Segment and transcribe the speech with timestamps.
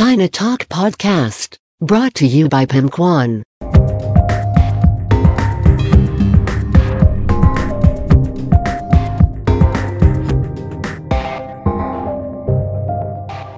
[0.00, 3.42] China Talk Podcast, brought to you by Pim Kwan.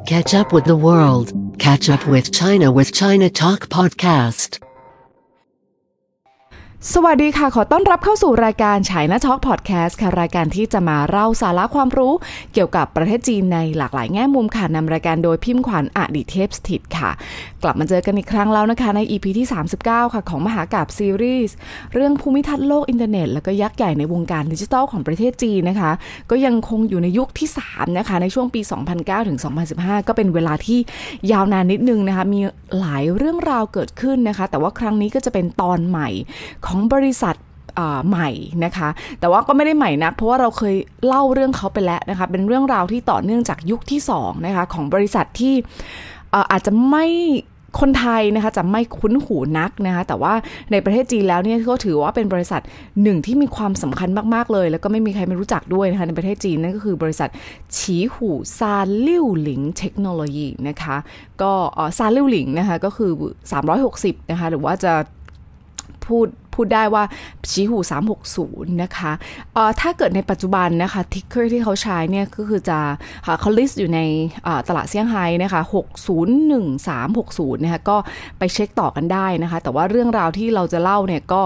[0.05, 1.33] Catch up with the world.
[1.61, 4.59] Catch up with China with China Talk Podcast.
[6.91, 12.13] สวัสดีค่ะ ขอต้อนรับเข้าสู่รายการฉายหน้าช็อกพอดแคสต์ค่ะ รายการที่จะมาเล่าสาระความรู้
[12.55, 17.11] เกี่ยวกับประเทศจีนในหลากหลายแง่มุมค่ะนำรายการโดยพิมพ์ขวัญอดิเทพสถิตค่ะ
[17.63, 19.47] กลับมาเจอกันอีกครั้งแล้วนะคะ ใน EP ที่
[19.81, 21.55] 39 ค่ะของมหากาบซีรีส์
[21.95, 25.91] เรื่องภูมิทัศน์โลกอินเทอร์เน็ต แล้วก็ยักษ์ใหญ่ในวงการดิจิทัลของประเทศจีนนะคะ
[26.31, 28.61] ก็ยังคงอยู่ในยุคที่ 3 นะคะ ในช่วงปี
[28.95, 29.39] 2009ถึง
[29.73, 30.79] 2015 ก็เป็นเวลาที่
[31.33, 32.41] ยาวนานนิดนึงนะคะมี
[32.79, 36.11] หลายเรื่องราวเกิดขึ้นนะคะ แต่ว่าครั้งนี้ก็จะเป็นตอนใหม่
[36.65, 37.37] ของของบริษัท
[38.09, 38.31] ใหม่
[38.65, 38.89] นะคะ
[39.21, 40.75] แต่ว่าก็ไม่ได้ใหม่นัก เพราะว่าเราเคย
[41.07, 45.55] เล่าเรื่องเขาไปแล้วนะคะ เป็นเรื่องราวที่ต่อเนื่องจากยุคที่2นะคะของบริษัทที่
[46.51, 47.07] อาจจะไม่
[47.81, 50.35] คนไทยนะคะจะไม่คุ้นหูนักนะคะแต่ว่า
[50.73, 52.61] ในประเทศจีนแล้วเนี่ยก็ถือว่าเป็นบริษัท
[53.03, 57.29] หนึ่งที่มีความสำคัญมาก ๆ เลย แล้วก็ไม่มีใครไม่รู้จักด้วยนะคะในประเทศจีนนั่นก็คือบริษัท
[57.77, 58.77] ฉีหูซา
[59.07, 60.97] ลิ่วหลิงเทคโนโลยีนะคะ
[61.43, 61.53] ก็
[61.99, 63.11] ซาลิ่วหลิงนะคะก็คือ
[63.71, 64.93] 360นะคะหรือว่าจะ
[66.07, 67.05] พูดพูดได้ว่า
[67.51, 67.79] ฉีหู
[68.31, 69.13] 360 นะคะ
[69.55, 72.79] เอ่อถ้าเกิดในปัจจุบันนะคะ ticker ที่เขาใช้เนี่ยก็คือจะ
[73.41, 74.01] เขา list อยู่ใน
[74.69, 75.63] ตลาดเซี่ยงไฮ้นะคะ
[76.83, 77.97] 601360 นะคะก็
[78.39, 81.43] ไปเช็คต่อกันได้นะคะ แต่ว่าเรื่องราวที่เราจะเล่าเนี่ยก็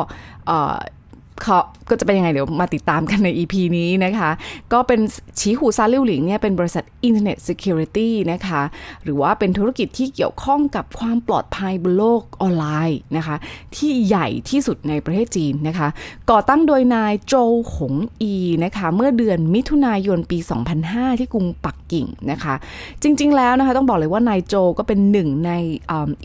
[1.42, 1.58] เขา
[1.90, 4.30] ก็จะเป็นยังไงเดี๋ยวมาติดตามกันใน EP นี้นะคะ
[4.72, 5.00] ก็เป็น
[5.40, 8.62] ชีหูซาลิวหลิงเนี่ยเป็นบริษัท Internet Security นะคะ
[9.02, 13.36] หรือว่าเป็นธุรกิจที่เกี่ยวข้องกับความปลอดภัยบนโลกออนไลน์นะคะ
[13.76, 15.88] ที่ใหญ่ที่สุดในประเทศจีนนะคะ
[16.30, 17.34] ก่อตั้งโดยนายโจว
[17.74, 18.34] หงอี
[18.64, 20.38] นะคะ เมื่อเดือนมิถุนายนปี
[20.78, 22.54] 2005 ที่กรุงปักกิ่งนะคะ
[23.02, 25.52] จริงๆแล้วนะคะ ต้องบอกเลยว่านายโจวก็เป็นหนึ่งใน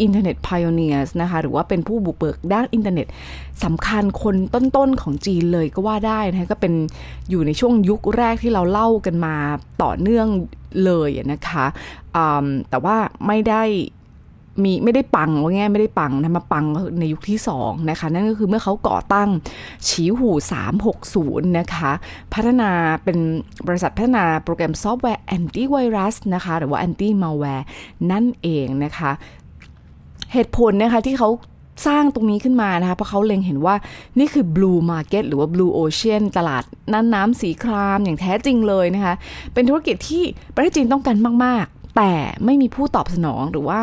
[0.01, 3.07] Internet pioneer นะคะหรือว่าเป็นผู้บุกเบิกด้านอินเทอร์เน็ต
[3.63, 6.73] สำคัญคนต้นๆของจีนเลยก็ว่าได้นะคะก็เป็น
[7.29, 9.35] อยู่ในช่วงยุคแรกที่เราเล่ากันมา
[9.83, 10.27] ต่อเนื่อง
[10.85, 11.65] เลยนะคะ
[12.69, 12.95] แต่ว่า
[13.27, 13.63] ไม่ได้
[14.63, 16.65] มีไม่ได้ปังว่าไงไม่ได้ปังนะมาปัง
[16.99, 19.29] ในยุคที่2นะคะนั่นก็คือเมื่อเขาก่อตั้ง
[19.87, 20.29] ฉีหู
[20.93, 21.91] 360 นะคะ
[22.33, 22.71] พัฒนา
[23.03, 23.17] เป็น
[23.67, 27.65] บริษัทพัฒนาโปรแกรมซอฟต์แวร์แอนตี้ไวรัสนะคะหรือว่า anti-malware
[28.11, 29.11] นั่นเองนะคะ
[30.33, 31.29] เหตุผลนะคะที่เขา
[31.85, 33.75] สร้างตรงนี้ขึ้นมานะคะ เพราะเขาเล็งเห็นว่า
[34.19, 39.13] นี่คือ blue market หรือว่า blue ocean ตลาดน่านน้ำสีครามอย่างแท้จริงเลยนะคะ
[39.53, 40.23] เป็นธุรกิจที่
[40.55, 42.13] ประเทศจีนต้องการมาก ๆ แต่
[42.45, 43.81] ไม่มีผู้ตอบสนองหรือว่า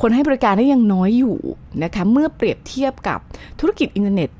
[0.00, 1.36] คนให้บริการได้ยังน้อยอยู่
[1.82, 3.18] นะคะ เมื่อเปรียบเทียบกับ
[3.60, 4.30] ธุรกิจอินเทอร์เน็ต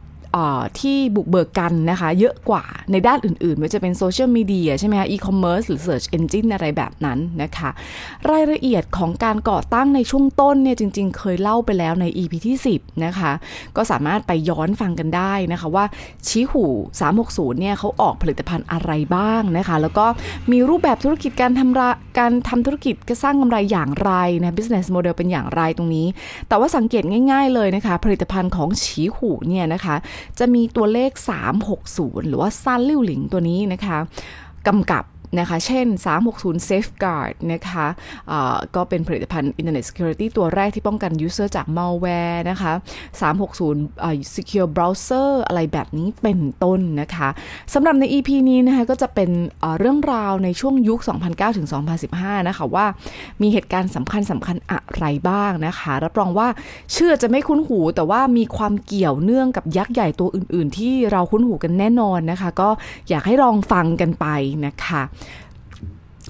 [0.81, 7.71] ที่บุกเบิกกันนะคะ เยอะกว่าในด้านอื่นๆไม่ว่าจะเป็นโซเชียลมีเดียใช่ไหมคะอีคอมเมิร์ซหรือ Search Engine อะไรแบบนั้นนะคะ
[8.31, 13.33] รายละเอียดของการก่อตั้งในช่วงต้นเนี่ยจริง ๆ เคยเล่าไปแล้วใน EP ที่ 10 นะคะ
[13.77, 15.85] ก็สามารถไปย้อนฟังกันได้นะคะว่า
[16.29, 16.65] ชีหู
[17.13, 20.07] 360เนี่ยเขาออกผลิตภัณฑ์อะไรบ้างนะคะ แล้วก็
[20.51, 26.07] มีรูปแบบธุรกิจการทำการทำธุรกิจก็สร้างกำไรอย่างไรนะ business model เป็นอย่างไรตรงนี้
[26.49, 29.97] แต่ว่าสังเกตง่าย ๆเลยนะคะ ผลิตภัณฑ์ของฉีหูเนี่ยนะคะ
[30.39, 31.11] จะมีตัวเลข
[31.71, 33.99] 360 หรือว่าซันลิ่วหลิงตัวนี้นะคะ
[34.67, 35.05] กำกับ
[35.39, 35.87] นะคะเช่น
[36.29, 37.87] 360 Safeguard นะคะ
[38.75, 42.73] ก็เป็นผลิตภัณฑ์ Internet Security ตัวแรกที่ป้องกัน user จาก malware นะคะ
[43.53, 47.29] 360 Secure Browser อะไรแบบนี้เป็นต้นนะคะ
[47.75, 49.31] สำหรับใน EP นี้นะคะก็จะเป็น
[49.79, 51.67] เรื่องราวในช่วงยุค 2009 ถึง
[52.09, 52.87] 2015 นะคะว่า
[53.43, 56.49] มีเหตุการณ์สำคัญสำคัญอะไรบ้างนะคะ รับรองว่า
[56.93, 62.69] เชื่อจะไม่คุ้นหู แต่ว่ามีความเกี่ยวเนื่องกับยักษ์ใหญ่ตัวอื่น ๆ ที่เราคุ้นหูกันแน่นอนนะคะ ก็
[63.09, 64.27] อยากให้ลองฟังกันไป
[64.67, 65.03] นะคะ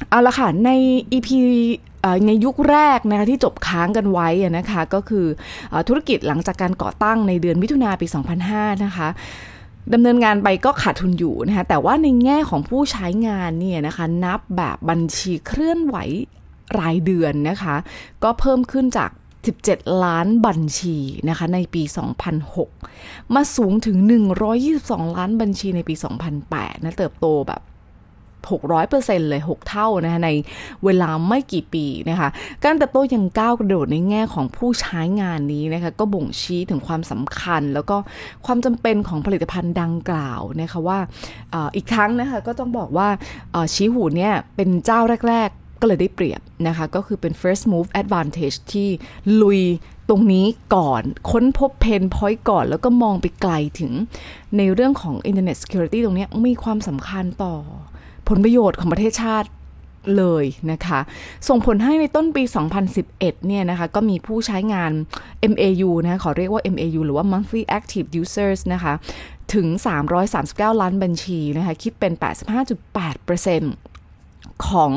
[0.09, 0.71] เอาละค่ะ ใน
[1.13, 1.29] EP
[2.27, 5.27] ในยุคแรกนะคะที่จบค้างกันไว้นะคะ ก็คือ
[5.73, 8.07] อธุรกิจหลังจากการก่อตั้งในเดือนมิถุนาปี
[8.45, 9.09] 2005 นะคะ
[9.93, 15.97] ดำเนินงานไปก็ขาดทุนอยู่นะคะแต่ว่าในแง่ของผู้ใช้งานเนี่ยนะคะนับแบบบัญชีเคลื่อนไหว
[16.79, 17.77] รายเดือนนะคะ
[18.23, 19.11] ก็เพิ่มขึ้นจาก
[19.57, 20.99] 17 ล้านบัญชี
[21.29, 21.83] นะคะในปี
[22.39, 23.97] 2006 มาสูงถึง
[24.57, 25.95] 122 ล้านบัญชีในปี
[26.41, 27.61] 2008นะเติบโตแบบ
[28.51, 30.31] 600%เลย 6 เท่านะคะใน
[30.85, 32.29] เวลาไม่กี่ปีนะคะ
[32.65, 37.97] การเติบโตยังก้าวกระโดดในแง่ของผู้ใช้งานนี้นะคะก็บ่งชี้ถึงความสำคัญ แล้วก็
[38.47, 40.99] ความจำเป็นของผลิตภัณฑ์ดังกล่าวนะคะว่า
[41.77, 43.09] อีกครั้งนะคะก็ต้องบอกว่า
[43.75, 48.89] ชี้หูเนี่ยเป็นเจ้าแรกๆก็เลยได้เปรียบนะคะ ก็คือเป็น first move advantage ที่
[49.43, 49.63] ลุย
[50.09, 53.93] ตรงนี้ก่อน ค้นพบเพนพอยต์ก่อน แล้วก็มองไปไกลถึง
[54.57, 57.55] ในเรื่องของ Internet Security ตรงนี้มีความสำคัญต่อ
[58.29, 59.49] ผลประโยชน์ของประเทศชาติ
[60.19, 61.01] เลยนะคะ
[61.49, 62.43] ส่งผลให้ในต้นปี
[62.95, 64.93] 2011 เนี่ยนะคะ ก็มีผู้ใช้งาน
[65.53, 68.95] MAU นะะขอเรียกว่า MAU หรือว่า monthly active users นะคะ
[69.55, 69.67] ถึง
[70.25, 73.92] 339 ล้านบัญชีนะคะ คิดเป็น 85.8%
[74.69, 74.91] ของ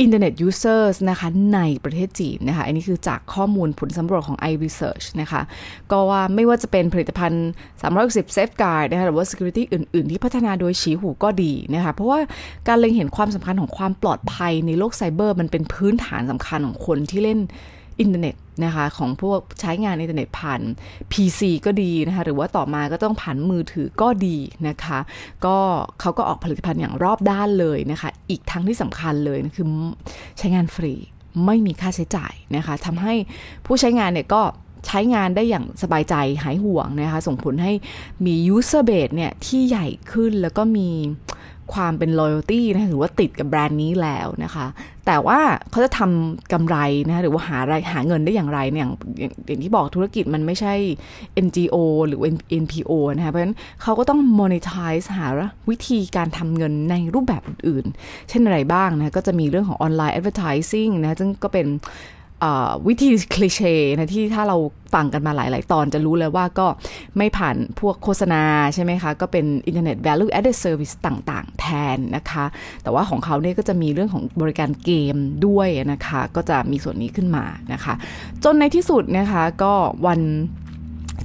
[0.00, 5.42] internet users นะคะในประเทศจีนนะคะ อันนี้คือจากข้อมูลผลสำรวจของ iResearch นะคะ
[5.90, 7.48] ก็ว่าไม่ว่าจะเป็นผลิตภัณฑ์
[7.92, 12.18] 360 Safeguard นะคะหรือว่า Security อื่น ๆ ที่พัฒนาโดยฉีหูก็ดีนะคะ เพราะว่า
[12.68, 17.38] การเล็งเห็นความสำคัญของความปลอดภัยในโลกไซเบอร์ มันเป็นพื้นฐานสำคัญของคนที่เล่น
[18.00, 20.60] อินเทอร์เน็ตนะคะของพวกใช้งานอินเทอร์เน็ตผ่าน
[21.12, 24.36] PC ก็ดีนะคะหรือว่าต่อมาก็ต้องผ่านมือถือก็ดี
[24.68, 24.98] นะคะ
[25.46, 25.56] ก็
[26.00, 29.68] เขาก็ออกผลิตภัณฑ์อย่างรอบด้านเลยนะคะอีกทั้งที่สำคัญเลยนะคือ
[30.38, 30.94] ใช้งานฟรี
[31.46, 33.14] ไม่มีค่าใช้จ่ายนะคะทำให้
[33.66, 34.42] ผู้ใช้งานเนี่ยก็
[34.86, 37.72] ใช้งานได้อย่างสบายใจหายห่วงนะคะส่งผลให้
[38.24, 40.90] มี user base เนี่ยที่ใหญ่ขึ้นแล้วก็มี
[41.74, 44.66] ความเป็น loyalty นะหรือว่าติดกับแบรนด์นี้แล้วนะคะ
[45.10, 45.40] แต่ว่า
[45.70, 46.76] เขาจะทำกำไร
[47.08, 48.86] นะหรือว่าหารายหาเงินได้อย่างไรเนี่ย
[49.18, 50.74] อย่างอย่างที่บอกธุรกิจมันไม่ใช่
[51.44, 51.76] NGO
[52.06, 52.20] หรือ
[52.62, 55.26] NPO นะคะเพราะฉะนั้นเขาก็ต้อง monetize หา
[55.70, 61.66] วิธีการทำเงินในรูปแบบอื่นๆ เช่นอะไรบ้างนะก็จะมีเรื่องของ online advertising นะซึ่งก็เป็น
[62.86, 64.56] วิธีคลิเช่นะที่ถ้าเรา
[64.94, 66.66] ฟังกันมาหลาย ๆ ตอนจะรู้เลยว่าก็
[67.16, 68.42] ไม่ผ่านพวกโฆษณา
[68.74, 72.44] ใช่ไหมคะ ก็เป็น Internet Value Added Service ต่าง ๆ แทนนะคะ
[72.82, 77.94] แต่ว่าของเขาเนี่ยก็จะมีเรื่องของบริการเกมด้วยนะคะ ก็จะมีส่วนนี้ขึ้นมานะคะ
[78.44, 79.72] จนในที่สุดนะคะก็
[80.06, 80.20] วัน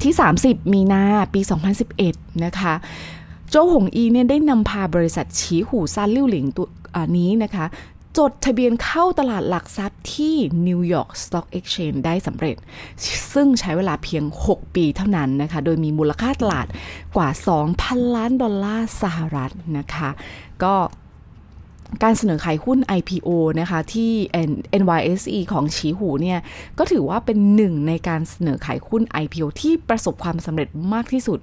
[0.03, 0.13] ที่
[0.43, 1.41] 30 มีนาปี
[1.91, 2.73] 2011 นะคะ
[3.49, 6.67] โจหงอีเนี่ยได้นำพาบริษัทฉีหูซานลิ่วหลิงตัว
[7.17, 7.65] นี้นะคะ
[8.17, 10.35] จดทะเบียนเข้าตลาดหลักทรัพย์ที่
[10.67, 12.55] New York Stock Exchange ได้สำเร็จ
[13.33, 16.67] ซึ่งใช้เวลาเพียง 6 ปีเท่านั้นนะคะ โดยมีมูลค่าตลาด
[17.15, 17.29] กว่า
[17.71, 20.09] 2,000 ล้านดอลลาร์สหรัฐนะคะ
[20.63, 20.75] ก็
[22.03, 23.29] การเสนอขายหุ้น IPO
[23.59, 24.11] นะคะที่
[24.81, 26.39] NYSE ของฉีหูเนี่ย
[26.77, 31.39] ก็ถือว่าเป็นหนึ่งในการเสนอขายหุ้น IPO ที่ประสบความสำเร็จมากที่สุด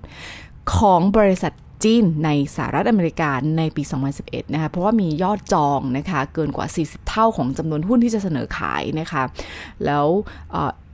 [0.75, 1.53] ของบริษัท
[1.85, 3.83] จีนในสหรัฐอเมริกาในปี
[4.19, 9.23] 2011 นะคะ เพราะว่ามียอดจองนะคะ เกินกว่า 40 เท่าของจำนวนหุ้นที่จะเสนอขายนะคะ
[9.85, 10.07] แล้ว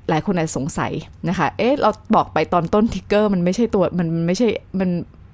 [0.09, 0.93] หลายคนอาจจะสงสัย
[1.29, 4.49] นะคะ เอ๊ะ เราบอกไปตอนต้น ticker มันไม่ใช่ตัว มันไม่ใช่
[4.81, 4.91] มัน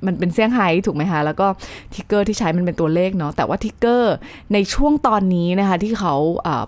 [0.07, 1.47] มันเป็นเซี่ยงไฮ้ถูกไหมคะ แล้วก็
[1.95, 4.15] ticker ที่ใช้มันเป็นตัวเลขเนาะ แต่ว่า ticker
[4.53, 6.15] ในช่วงตอนนี้นะคะ ที่เขา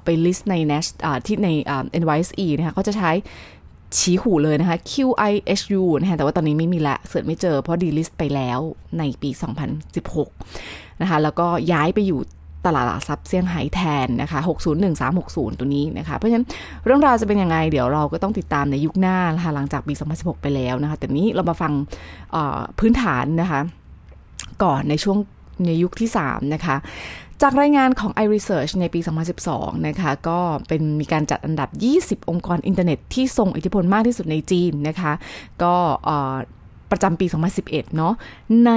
[0.04, 0.88] ไปลิสต์ใน Nash
[1.26, 1.48] ที่ใน
[2.02, 3.10] NYSE นะคะเขาจะใช้
[3.98, 8.58] ชี้หูเลยนะคะ QIHU นะคะแต่ว่าตอนนี้ไม่มีละเสิร์ชไม่เจอเพราะดีลิสต์ไปแล้ว
[8.98, 9.30] ในปี
[10.14, 12.20] 2016 นะคะ แล้วก็ย้ายไปอยู่
[12.66, 14.38] ตลาดหลักทรัพย์เซี่ยงไฮ้แทนนะคะ
[15.00, 16.46] 601360 ตัวนี้นะคะ เพราะฉะนั้น
[16.84, 21.72] เรื่องราวจะเป็นยังไง เดี๋ยวเราก็ต้องติดตามในยุคหน้านะคะหลังจากปี 2016 ไปแล้วนะคะ แต่นี้เรามาฟัง
[22.78, 23.60] พื้นฐานนะคะ
[24.62, 25.18] ก่อนในช่วง
[25.66, 26.76] ในยุคที่ 3 นะคะ
[27.46, 29.00] จากรายงานของ iResearch ในปี
[29.42, 31.68] 2012 นะคะ ก็เป็นมีการจัดอันดับ
[32.20, 35.12] 20 องค์กรอินเทอร์เน็ตที่ทรงอิทธิพลมากที่สุดในจีนนะคะ
[35.62, 35.74] ก็
[36.94, 37.26] ประจำปี
[37.60, 38.14] 2011 เนาะ
[38.66, 38.72] ใน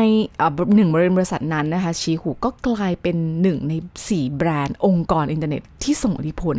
[0.75, 3.73] หนึ่งบริษัทนั้นนะคะฉีหูก็กลายเป็นหนึ่งใน
[4.05, 6.57] 4 แบรนด์องค์กรอินเทอร์เน็ตที่ทรงอิทธิพล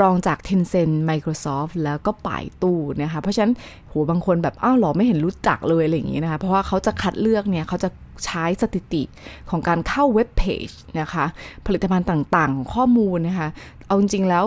[0.00, 3.52] รองจาก Tencent Microsoft แล้วก็ป่ายตู้นะคะเพราะฉะนั้น
[3.88, 7.88] โหบางคนแบบ อ้าวหรอไม่เห็นรู้จักเลยอะไรอย่างงี้นะคะเพราะว่าเขาจะคัดเลือกเนี่ยเขาจะ
[8.24, 9.02] ใช้สถิติ
[9.50, 10.68] ของการเข้าเว็บเพจ
[11.00, 11.24] นะคะ
[11.66, 13.48] ผลิตภัณฑ์ต่างๆ ของข้อมูลนะคะ
[13.86, 14.44] เอาจริงๆแล้ว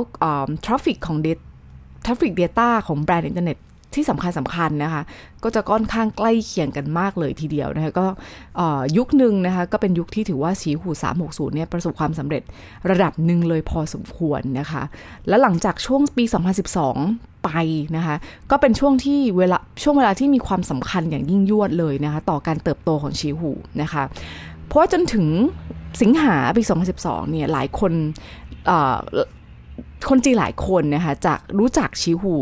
[0.65, 1.27] traffic ของเด
[2.05, 3.57] traffic data ของแบรนด์อินเทอร์เน็ต
[3.95, 5.01] ที่สำคัญสำคัญนะคะ
[5.43, 8.05] ก็จะค่อนข้างใกล้เคียงกันมากเลยทีเดียวนะคะก็
[8.97, 10.89] ยุคหนึ่งนะคะก็เป็นยุคที่ถือว่าฉีหู
[11.21, 12.43] 360เนี่ยประสบความสำเร็จ
[12.89, 14.83] ระดับหนึ่งเลยพอสมควรนะคะ
[15.27, 16.23] และหลังจากช่วงปี
[16.85, 17.49] 2012ไป
[17.97, 18.15] นะคะ
[18.51, 24.03] ก็เป็นช่วงที่เวลาช่วงเวลาที่มีความสำคัญอย่างยิ่งยวดเลยนะคะต่อการเติบโตของฉีหูนะคะ
[24.67, 25.27] เพราะจนถึง
[26.01, 26.63] สิงหาปี
[26.97, 27.93] 2012เนี่ยหลายคน
[30.09, 32.35] คนจีนหลายคนนะคะจะรู้จักชิหู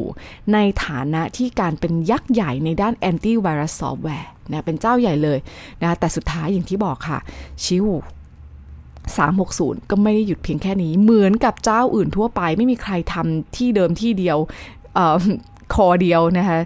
[0.53, 5.39] ในฐานะที่การเป็นยักษ์ใหญ่ในด้านแอนตี้ไวรัสซอฟต์แวร์นะเป็นเจ้าใหญ่เลย
[5.81, 7.19] นะแต่สุดท้ายอย่างที่บอกค่ะ
[7.63, 7.95] ชิหู
[9.17, 14.37] 360 ก็ไม่ได้หยุดเพียงแค่นี้ เหมือนกับเจ้าอื่นทั่วไป ไม่มีใครทำที่เดิมที่เดียว
[15.73, 16.59] คอเดียวนะคะ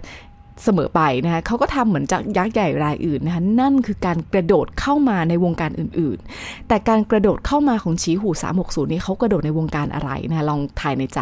[0.62, 8.30] เสมอไปนะคะเขาก็ทำเหมือนจากยักษ์ใหญ่รายอื่นนะคะนั่นคือการกระโดดเข้ามาในวงการอื่นๆ แต่การกระโดดเข้ามาของชีหู
[8.60, 11.20] 360นี้เขากระโดดในวงการอะไรนะลองทายในใจ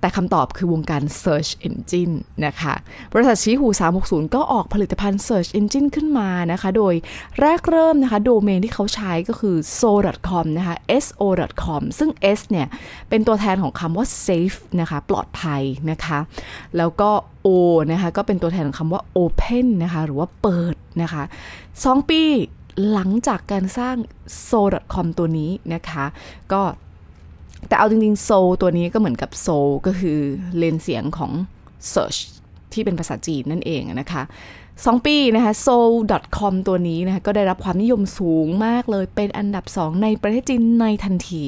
[0.00, 2.14] แต่คำตอบคือวงการ Search Engine
[2.46, 2.74] นะคะ
[3.12, 3.68] บริษัทชีหู
[4.00, 6.94] 360 ก็ออกผลิตภัณฑ์ Search Engine ขึ้นมานะคะ โดย
[7.40, 12.66] แรกเริ่มนะคะ โดเมนที่เขาใช้ก็คือ so.com นะคะ so.com ซึ่ง s เนี่ย
[13.08, 16.18] เป็นตัวแทนของคำว่า safe นะคะ ปลอดภัยนะคะ
[16.76, 17.10] แล้วก็
[17.46, 17.48] o
[17.92, 21.22] นะคะก็เป็นตัวแทนของคำว่า open นะคะ หรือว่าเปิดนะคะ
[21.70, 22.22] 2ปี
[22.92, 23.96] หลังจากการสร้าง
[24.48, 26.04] so.com ตัวนี้นะคะ
[26.52, 26.62] ก็
[27.66, 30.18] แต่เอาจริงๆ so ตัวนี้ก็เหมือนกับ so ก็คือ
[30.58, 31.32] เลนเสียงของ
[31.92, 32.18] search
[32.72, 34.22] ที่เป็นภาษาจีนนั่นเองนะคะ
[34.86, 41.42] สองปีนะคะ soul.com ตัวนี้นะคะก็ได้รับความนิยมสูงมากเลย เป็นอันดับสองในประเทศจีนในทันที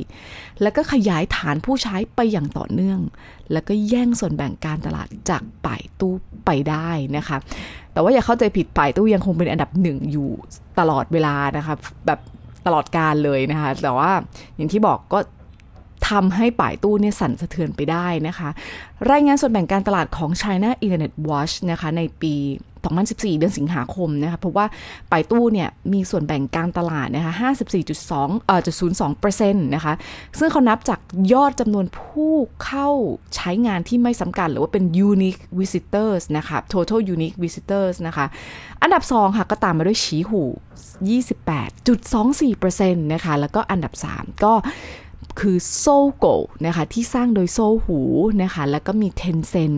[0.63, 3.01] แล้วก็ขยายฐานผู้ใช้ไปอย่างต่อเนื่อง
[3.53, 6.15] แล้วก็แย่งส่วนแบ่งการตลาดจากป่ายตู้
[6.47, 7.37] ไปได้นะคะ
[7.93, 10.31] แต่ว่าอย่าเข้าใจผิดป่ายตู้ยังคงเป็นอันดับหนึ่งอยู่
[10.79, 11.75] ตลอดเวลานะคะ
[12.07, 12.21] แบบ
[12.67, 14.11] ตลอดการเลยนะคะ แต่ว่า
[14.57, 15.19] อย่างที่บอกก็
[16.11, 18.49] ทำให้ป่ายตู้เนี่ยสั่นสะเทือนไปได้นะคะ
[19.11, 22.35] รายงานส่วนแบ่งการตลาดของ China Internet Watch นะคะในปี
[22.85, 24.67] 2014 เดือนสิงหาคมนะคะพบว่า
[25.11, 27.33] ป่ายตู้เนี่ยมีส่วนแบ่งการตลาดนะคะ
[27.91, 29.95] 54.2เอ่อ0.02%นต์นะคะ
[30.39, 31.01] ซึ่งเขานับจาก
[31.33, 32.89] ยอดจำนวนผู้เข้า
[33.37, 38.27] ใช้งานที่ไม่สำคัญหรือว่าเป็น unique visitors นะคะ total unique visitors นะคะ
[38.83, 40.43] อันดับ 2 ค่ะ ก็ตามมาด้วยฉีหู
[41.79, 44.55] 28.24%นะคะแล้วก็อันดับ 3 ก็
[45.41, 45.87] คือโซ
[46.17, 46.27] โก
[46.67, 48.01] นะคะที่สร้างโดยโซหู
[48.43, 49.73] นะคะแล้วก็มีเทนเซน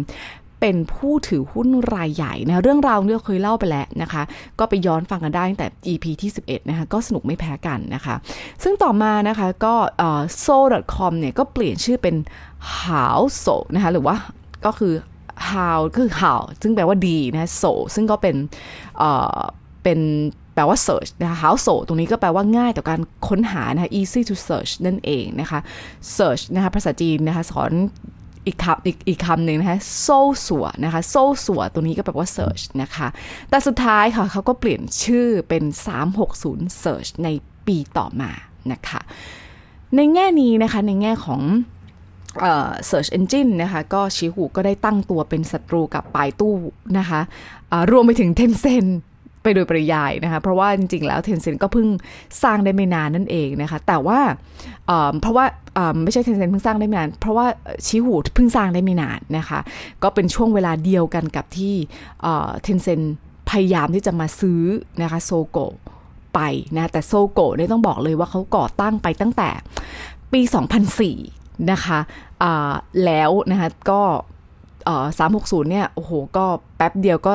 [0.61, 4.23] เป็นผู้ถือหุ้นรายใหญ่นะเรื่องราวเนี่ยเคยเล่าไปแล้วนะคะ
[4.59, 8.15] ก็ไปย้อนฟังกันได้ตั้งแต่ EP ที่ 11 นะคะก็สนุกไม่แพ้กันนะคะ
[8.63, 9.75] ซึ่งต่อมานะคะก็
[10.41, 10.47] โซ
[10.95, 12.17] .com เนี่ยก็เปลี่ยนชื่อเป็น
[12.81, 14.17] how so นะคะหรือว่า
[14.67, 14.95] ก็คือ
[15.51, 18.37] how คือ how ซึ่งแปลว่าดีนะ so ซึ่งก็เป็น
[19.83, 20.01] เป็น
[20.55, 25.61] แปลว่า search นะคะ how so ตรงนี้ก็แปลว่าง่ายต่อการค้นหานะคะ easy to search นั่นเองนะคะ
[26.17, 27.73] search นะคะภาษาจีนนะคะสอน
[28.47, 33.09] อีกคำอีกอีกคำหนึ่งนะคะโซ่สัวนะคะโซ่สัวตัวนี้ก็แปลว่า search นะคะ
[33.51, 35.65] แต่สุดท้ายค่ะเขาก็เปลี่ยนชื่อเป็น
[36.23, 37.29] 360 search ใน
[37.67, 38.31] ปีต่อมา
[38.73, 39.01] นะคะ
[39.97, 41.43] ในแง่นี้นะคะ ในแง่ของ
[42.41, 46.57] เอ่อ Search Engine นะคะ ก็ชิหูก็ได้ตั้งตัวเป็นศัตรูกับปายตู้
[46.99, 47.21] นะคะ
[47.91, 48.91] รวมไปถึง Tencent
[49.43, 51.89] ไปโดยปริยายนะคะ เพราะว่าจริงๆแล้ว Tencent ก็เพิ่ง
[52.43, 54.21] สร้างได้ไม่นานนั่นเองนะคะ แต่ว่า
[55.21, 55.45] เพราะว่า
[56.03, 57.47] ไม่ใช่ Tencent เพิ่งสร้างได้ไม่นาน เพราะว่า
[57.87, 59.59] ชิหูเพิ่งสร้างได้ไม่นานนะคะ
[60.03, 61.75] ก็เป็นช่วงเวลาเดียวกันกับที่
[62.23, 63.01] เทนเซ็น
[63.51, 64.63] พยายามที่จะมาซื้อ
[65.03, 65.59] นะคะโซโก
[66.35, 66.41] ไป
[66.77, 69.51] นะแต่โซโกเนี่ยต้องบอกเลยว่าเขาก่อตั้งไปตั้งแต่
[70.33, 70.41] ปี
[71.05, 71.99] 2004 นะคะ
[73.05, 74.03] แล้วนะคะก็
[75.19, 76.45] สามหกศูนย์เนี่ยโอ้โหก็
[76.77, 77.33] แป๊บเดียวก็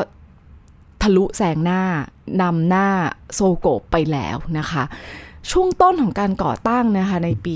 [1.01, 1.82] ทะลุแสงหน้า
[2.42, 2.88] นำหน้า
[3.34, 4.84] โซโกไปแล้วนะคะ
[5.51, 7.56] ช่วงต้นของการก่อตั้งนะคะในปี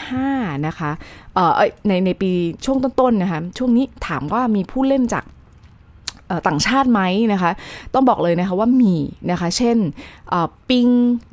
[0.00, 0.90] 2005 นะคะ
[1.34, 1.52] เอ่อ
[1.88, 2.30] ในในปี
[2.64, 5.24] ช่วงต้นๆนะคะช่วงนี้ถามว่ามีผู้เล่นจาก
[6.46, 7.00] ต่างชาติไหม
[7.32, 7.50] นะคะ
[7.94, 8.94] ต้องบอกเลยนะคะว่ามี
[9.30, 9.76] นะคะ เช่น
[10.68, 10.88] ปิง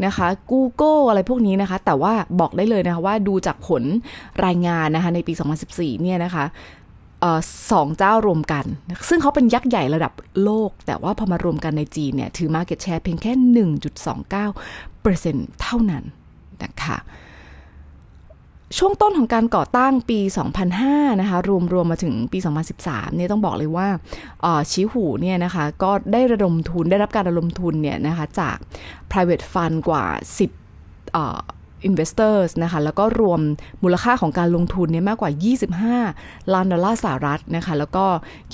[0.06, 3.84] นะคะ Google อะไรพวกนี้นะคะ แต่ว่าบอกได้เลยนะคะว่าดูจากผล
[4.46, 5.34] รายงานนะคะในปี
[5.68, 6.46] 2014 เนี่ยนะคะ
[7.72, 8.66] สองเจ้ารวมกัน
[9.10, 13.34] ซึ่งเขาเป็นยักษ์ใหญ่ระดับโลก แต่ว่าพอมารวมกันในจีนเนี่ย ถือ Market Share เพียงแค่
[14.66, 16.04] 1.29%เท่านั้น
[16.64, 16.98] นะคะ
[18.78, 20.20] ช่วงต้นของการก่อตั้งปี
[20.72, 22.40] 2005 นะคะ รวมรวมมาถึงปี
[22.78, 23.88] 2013 เนี่ยต้องบอกเลยว่า
[24.72, 28.58] ชิหูเนี่ยนะคะ ก็ได้ระดมทุนได้รับการระดมทุนเนี่ยนะคะจาก
[29.12, 30.06] private fund กว่า
[30.70, 33.40] 10 investors นะคะแล้วก็รวม
[33.84, 35.32] มูลค่าของการลงทุนเนี่ยมากกว่า
[35.96, 38.06] 25 ล้านดอลลาร์สหรัฐนะคะแล้วก็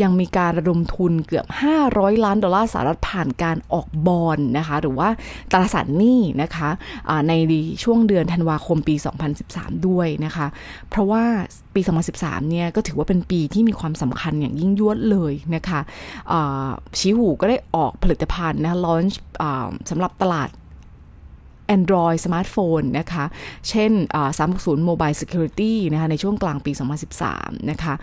[0.01, 1.45] ยังมีการระดมทุนเกือบ
[1.85, 5.09] 500 ล้านดอลลาร์สหรัฐผ่านการออกบอลนะคะหรือว่า
[5.51, 6.69] ตราสารหนี้นะคะ
[7.29, 7.33] ใน
[7.83, 8.95] ช่วงเดือนธันวาคมปี
[9.41, 10.47] 2013 ด้วยนะคะ
[10.89, 11.23] เพราะว่า
[11.75, 11.81] ปี
[12.15, 15.79] 2013 เนี่ยก็ถือว่าเป็นปีที่มีความสำคัญอย่างยิ่งยวดเลยนะคะ
[16.97, 19.19] ฉีหูก็ได้ออกผลิตภัณฑ์นะ launch
[19.89, 20.49] สำหรับตลาด
[21.75, 23.25] Android สมาร์ทโฟนนะคะ
[23.69, 23.91] เช่น
[24.39, 26.71] 360 Mobile Security นะคะ ในช่วงกลางปี
[27.21, 27.93] 2013 นะคะ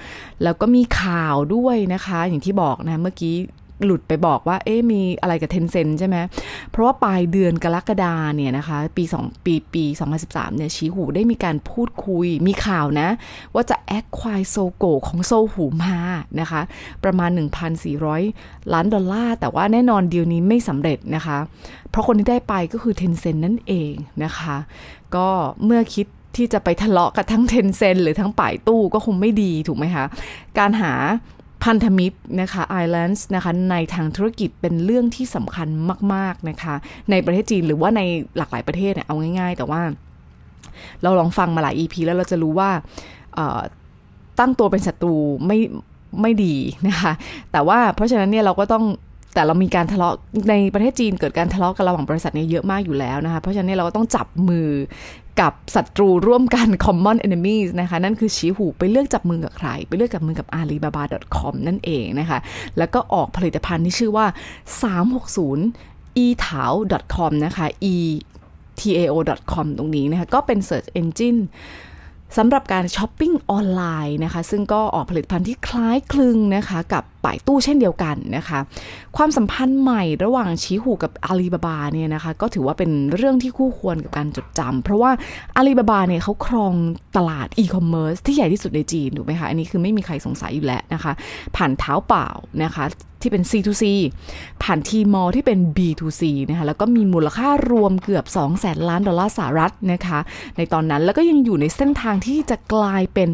[0.42, 3.36] แล้วก็มีข่าวด้วยนะคะ อย่างที่บอกนะ เมื่อกี้
[3.84, 6.16] หลุดไปบอกว่า เอ๊มีอะไรกับเทนเซนใช่ไหม
[6.70, 9.84] เพราะว่าปลายเดือนกรกฎาเนี่ยนะคะ ปี 2 ปีปี
[10.20, 13.08] 2013 เนี่ยชี้หูได้มีการพูดคุยมีข่าวนะ
[13.54, 15.98] ว่าจะแอคควายโซโกของโซหูมา
[16.40, 16.60] นะคะ
[17.04, 17.30] ประมาณ
[18.02, 21.38] 1,400 ล้านดอลลาร์ แต่ว่าแน่นอนเดียวนี้ไม่สำเร็จนะคะ
[21.90, 23.92] เพราะคนที่ได้ไปก็คือเทนเซนนั่นเอง
[24.24, 24.56] นะคะ
[25.16, 25.28] ก็
[25.64, 26.06] เมื่อคิด
[26.36, 30.04] ที่จะไปทะเลาะกับทั้งเทนเซนหรือทั้งป่ายตู้ก็คงไม่ดีถูกไหมคะ
[30.58, 30.92] การหา
[31.64, 35.68] พันธมิตรนะคะไอแลนด์นะคะในทางธุรกิจเป็นเรื่องที่สำคัญ
[36.14, 36.74] มาก ๆ นะคะ
[37.10, 38.02] ในประเทศจีนหรือว่าใน
[38.36, 39.80] หลากหลายประเทศเนี่ยเอาง่าย ๆ แต่ว่า
[41.02, 42.70] เราลองฟังมาหลาย EP แล้วเราจะรู้ว่า
[44.38, 45.14] ตั้งตัวเป็นศัตรู
[45.46, 45.58] ไม่
[46.22, 46.54] ไม่ดี
[46.88, 47.12] นะคะ
[47.52, 48.84] แต่ว่าเพราะฉะนั้นเนี่ยเราก็ต้อง
[49.34, 50.14] แต่เรามีการทะเลาะ
[50.50, 54.68] ในประเทศจีนเกิดการทะเลาะกันระหว่างบริษัทนี้เยอะมากอยู่แล้วนะคะ เพราะฉะนั้นเราก็ต้องจับมือ
[55.40, 62.38] กับศัตรูร่วมกัน common enemies นะคะ นั่นคือฉีหูไปเลือกจับมือกับใคร ไปเลือกจับมือกับ alibaba.com นั่นเองนะคะ
[62.78, 64.26] แล้วก็ออกผลิตภัณฑ์ที่ชื่อว่า
[65.46, 67.96] 360 etao.com นะคะ e
[68.80, 71.40] tao.com ตรงนี้นะคะ ก็เป็น search engine
[72.36, 78.58] สำหรับการช้อปปิ้งออนไลน์นะคะ ซึ่งก็ออกผลิตภัณฑ์ที่คล้ายคลึงนะคะกับป่ายตู้เช่นเดียวกันนะคะ
[79.16, 85.10] ความสัมพันธ์ใหม่ระหว่างฉีหูกับอาลีบาบาเนี่ยนะคะ ก็ถือว่าเป็นเรื่องที่คู่ควรกับการจดจำเพราะว่า
[85.56, 86.74] อาลีบาบาเนี่ยเขาครอง
[87.16, 91.12] ตลาดอีคอมเมิร์ซที่ใหญ่ที่สุดในจีนถูกไหมคะ อันนี้คือไม่มีใครสงสัยอยู่แล้วนะคะ
[91.56, 92.28] ผ่านเท้าเปล่า
[92.64, 92.86] นะคะ
[93.22, 93.84] ที่เป็น C2C
[94.62, 100.18] ผ่าน Tmall ที่เป็น B2C นะคะ แล้วก็มีมูลค่ารวมเกือบ2แสนล้านดอลลาร์สหรัฐนะคะ
[100.56, 103.28] ในตอนนั้นแล้วก็ยังอยู่ในเส้นทางที่จะกลายเป็น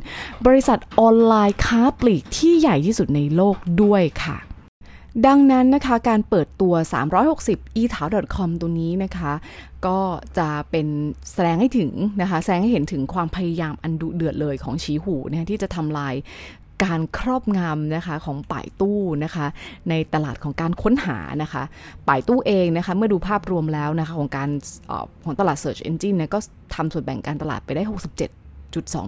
[0.46, 4.36] บริษัทออนไลน์ค้าปลีกที่ใหญ่ที่สุดในโลกด้วย้วยค่ะ
[5.26, 6.74] ดังนั้นนะคะการเปิดตัว
[7.26, 9.32] 360 e t a c o m ตัวนี้นะคะ
[9.86, 9.98] ก็
[10.38, 10.86] จะเป็น
[11.32, 16.14] แสดงให้ถึงนะคะแสดงให้เห็นถึงความพยายามอันดุเดือดเลยของชีหูนะะที่จะทำลาย
[16.84, 19.46] การครอบงำนะคะของป่ายตู้นะคะ
[19.90, 21.62] ในตลาดของการค้นหานะคะ
[22.08, 24.48] ป่ายตู้เองนะคะ เมื่อดูภาพรวมแล้วนะคะ ของการ
[24.90, 24.92] อ
[25.24, 26.38] ของตลาด Search Engine เนี่ยก็
[26.74, 28.43] ทำส่วนแบ่งการตลาดไปได้ 67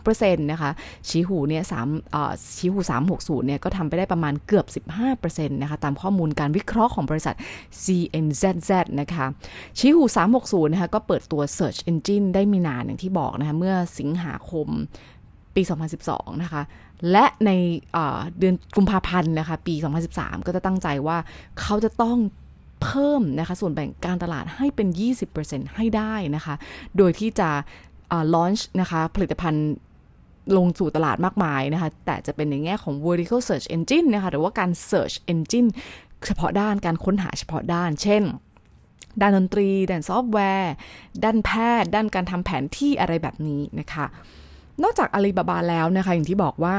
[0.07, 0.71] 2%นะคะ
[1.09, 1.63] ชีหูเนี่ย
[2.09, 2.79] 3ชีหู
[3.13, 4.67] 360เนี่ยก็ทำไปได้ประมาณเกือบ
[5.13, 7.35] 15%นะคะตามข้อมูลการวิเคราะห์ของบริษัท
[7.85, 9.27] CNZZ นะคะ
[9.79, 10.03] ชีหู
[10.39, 14.69] 360นะคะก็เปิดตัว Search Engine ได้มีนานอย่างที่บอกนะคะเมื่อสิงหาคม
[15.55, 15.63] ปี
[16.03, 16.63] 2012 นะคะ
[17.11, 17.51] และใน
[18.39, 19.75] เดือนกุมภาพันธ์นะคะ ปี
[20.11, 21.17] 2013 ก็จะตั้งใจว่า
[21.61, 22.19] เขาจะต้อง
[22.85, 24.89] เพิ่มนะคะ ส่วนแบ่งการตลาดให้เป็น
[25.33, 26.55] 20%ให้ได้นะคะ
[26.97, 27.49] โดยที่จะ
[28.35, 29.67] ลอนช์นะคะ ผลิตภัณฑ์
[30.57, 35.69] ลงสู่ตลาดมากมายนะคะ แต่จะเป็นในแง่ของ vertical search engine นะคะ หรือว่าการ search engine
[36.27, 38.23] เฉพาะด้านการค้นหาเฉพาะด้าน เช่น
[39.21, 40.73] ด้านดนตรี ด้านซอฟต์แวร์
[41.25, 44.07] ด้านแพทย์ ด้านการทำแผนที่อะไรแบบนี้นะคะ
[44.83, 46.75] นอกจากอาลีบาบาแล้วนะคะ อย่างที่บอกว่า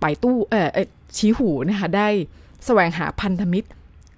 [0.00, 0.68] ไปตู้เออ
[1.16, 2.08] ชี้หูนะคะ ได้
[2.64, 3.68] แสวงหาพันธมิตร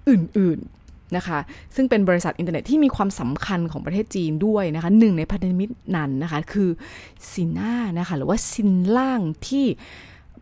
[0.09, 0.80] อื่น ๆ
[1.15, 1.39] นะคะ
[1.75, 6.69] ซึ่งเป็นบริษัทอินเทอร์เน็ตที่มีความสำคัญของประเทศจีนด้วยนะคะหนึ่งในพันธมิตรนั้นนะคะคือ
[7.31, 9.65] ซิน่านะคะหรือว่าซินล่างที่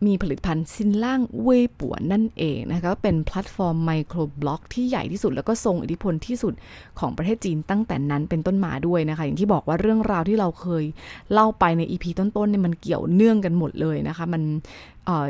[0.06, 6.54] มีผลิตภัณฑ์ซินล่างเว่ยป่วนนั่นเองนะคะเป็นแพลตฟอร์ม microblog ที่ใหญ่ที่สุด แล้วก็ทรงอิทธิพลที่สุด
[6.98, 10.84] ของประเทศจีนตั้งแต่นั้นเป็นต้นมาด้วยนะคะ อย่างที่บอกว่าเรื่องราวที่เราเคย
[11.32, 14.42] เล่าไปใน EP ต้นๆเนี่ยมันเกี่ยวเนื่องกันหมดเลยนะคะ มัน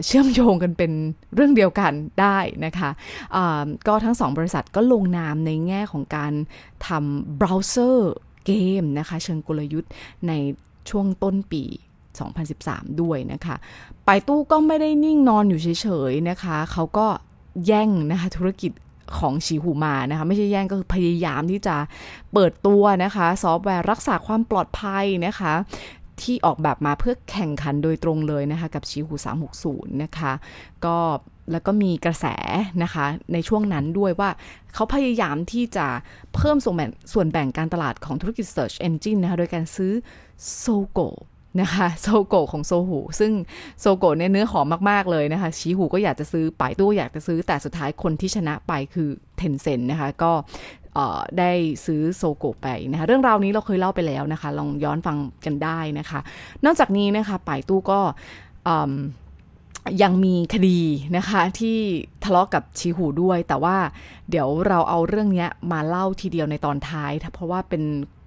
[0.07, 0.93] เชื่อมโยงกันเป็น
[1.35, 2.91] เรื่องเดียวกันได้นะคะ
[3.87, 6.33] ก็ทั้งสองบริษัทก็ลงนามในแง่ของการ
[6.87, 8.13] ทำเบราว์เซอร์
[8.47, 9.91] เกมนะคะ เชิงกลยุทธ์
[10.29, 10.33] ใน
[10.91, 11.65] ช่วงต้นปี
[12.35, 13.57] 2013 ด้วยนะคะ
[14.05, 17.07] ไปตู้ก็ไม่ได้นิ่งนอนอยู่เฉยๆนะคะ เขาก็
[17.67, 18.73] แย่งนะคะธุรกิจ
[19.19, 21.77] ของชีหูมานะคะไม่ใช่แย่งก็คือพยายามที่จะ
[22.33, 25.53] เปิดตัวนะคะ ซอฟต์แวร์รักษาความปลอดภัยนะคะ
[26.23, 29.15] ที่ออกแบบมาเพื่อแข่งขันโดยตรงเลยนะคะ กับฉีหู
[29.59, 30.33] 360 นะคะ
[30.85, 30.97] ก็
[31.53, 32.27] แล้วก็มีกระแส
[32.83, 34.31] นะคะในช่วงนั้นด้วยว่า
[34.75, 35.87] เขาพยายามที่จะ
[36.35, 39.93] เพิ่มส่วนแบ่งส่วนแบ่งการตลาดของธุรกิจ Search Engine นะคะโดยการซื้อ
[40.57, 41.01] โซโก่ว
[41.61, 43.33] นะคะโซโก่วของโซหู ซึ่ง
[43.81, 50.33] โซโก่วเนี่ยเนื้อหอมมาก ๆ เลยนะคะ ฉีหูก็อยากจะซื้อป่ายตู้อยากจะซื้อแต่สุดท้ายคนที่ชนะไปคือ Tencent นะคะ ก็
[51.39, 51.53] ได้
[51.87, 56.21] ซื้อโซโกไปนะคะ เรื่องราวนี้เราเคยเล่าไปแล้วนะคะ ลองย้อนฟังกันได้นะคะ
[56.65, 58.01] นอกจากนี้นะคะไปตู้ก็
[60.03, 60.81] ยังมีคดี
[61.17, 61.79] นะคะที่
[62.25, 63.77] ทะเลาะกกับชีหูด้วย แต่ว่า
[64.31, 67.83] เดี๋ยวเราเอาเรื่องนี้มาเล่าทีเดียวในตอนท้าย เพราะว่าเป็น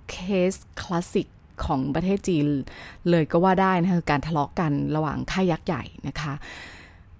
[0.10, 0.16] เค
[0.52, 1.28] สคลาสสิก
[1.66, 2.46] ของประเทศจีน
[3.10, 6.34] เลยก็ว่าได้นะคะการทะเลาะกันระหว่างค่ายยักษ์ใหญ่นะคะ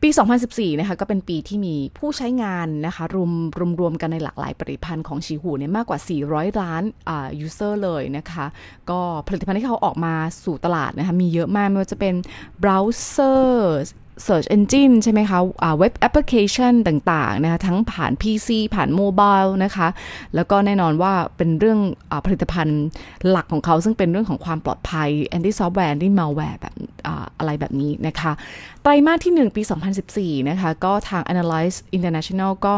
[0.06, 0.12] ปี
[0.46, 8.46] 2014 นะคะ ก็เป็นปีที่มีผู้ใช้งานนะคะ รวมรวมรวมกันในหลากหลายผลิตภัณฑ์ของฉีหูเนี่ยมากกว่า 400 ล้านอ่า user เลยนะคะ
[8.90, 12.14] ก็ผลิตภัณฑ์ที่เขาออกมาสู่ตลาดนะคะ มีเยอะมาก ไม่ว่าจะเป็น
[12.60, 13.82] เบราว์เซอร์
[14.26, 15.40] Search Engine ใช่ไหมคะ
[15.80, 19.88] เว็บแอปพลิเคชันต่างๆนะคะทั้งผ่าน PC ผ่าน mobile นะคะ
[20.36, 21.80] แล้วก็แน่นอนว่าเป็นเรื่อง
[22.12, 22.84] อผลิตภัณฑ์
[23.30, 26.74] หลักของเขา ซึ่งเป็นเรื่องของความปลอดภัย anti software anti malware แบบ
[27.06, 28.32] ออะไรแบบนี้นะคะ
[28.82, 29.62] ไตรมาสที่ 1 ปี
[30.06, 32.76] 2014 นะคะ ก็ทาง Analyze International ก็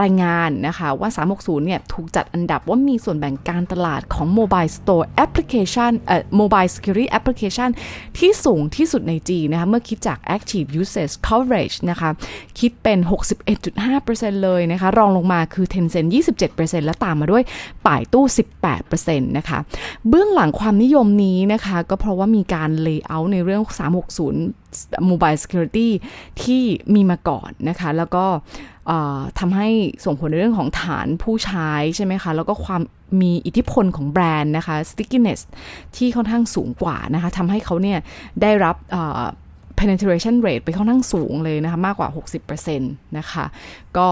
[0.00, 7.70] รายงานนะคะว่า 360 เนี่ย ถูกจัดอันดับว่ามีส่วนแบ่งการตลาดของ Mobile Store Application เอ่อ Mobile Security Application
[8.18, 12.10] ที่สูงที่สุดในจีนนะคะ เมื่อคิดจาก Active Usage Coverage นะคะ
[12.58, 12.98] คิดเป็น
[13.70, 16.08] 61.5%เลยนะคะ รองลงมาคือ Tencent
[16.48, 17.42] 27%และตามมาด้วย
[17.86, 18.24] ป่ายตู้
[18.76, 19.58] 18%นะคะ
[20.08, 23.62] เบื้องหลังความนิยมนี้นะคะ ก็เพราะว่ามีการ layout ในเรื่อง
[24.18, 24.61] 360
[25.10, 25.90] Mobile Security
[26.42, 26.62] ที่
[26.94, 28.24] มีมาก่อนนะคะ แล้วก็
[29.38, 29.68] ทำให้
[30.04, 32.82] ส่งผลในเรื่องของฐานผู้ใช้ใช่ไหมคะ แล้วก็ความ
[33.22, 35.40] มีอิทธิพลของแบรนด์นะคะ stickiness
[35.96, 37.98] ที่ค่อนข้างสูงกว่านะคะทำให้เขาเนี่ย
[38.42, 38.76] ได้รับ
[39.78, 42.08] penetration rate ไปค่อนข้างสูงเลยนะคะ มากกว่า
[42.58, 43.44] 60%นะคะ
[43.96, 44.08] ก็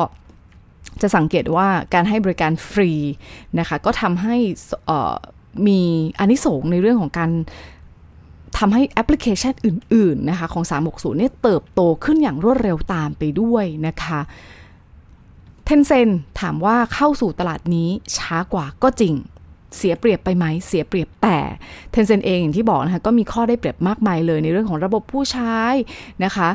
[1.03, 2.93] จะสังเกตว่าการให้บริการฟรี
[3.59, 4.37] นะคะ ก็ทำให้
[5.67, 5.81] มี
[6.19, 7.31] อันนี้ส่งในเรื่องของการ
[8.59, 14.21] ทำให้แอปพลิเคชันอื่นๆนะคะของ 360 เนี่ยเติบโตขึ้นอย่างรวดเร็วตามไปด้วยนะคะ
[15.65, 16.09] เทนเซน
[16.41, 19.15] ถามว่าเข้าสู่ตลาดนี้ช้ากว่าก็จริง
[19.77, 21.39] เสียเปรียบไปไหมเสียเปรียบแต่
[21.95, 25.57] Tencent เองอย่างที่บอกนะคะก็มีข้อได้เปรียบมากมายเลยในเรื่องของระบบผู้ใช้
[26.25, 26.49] นะคะ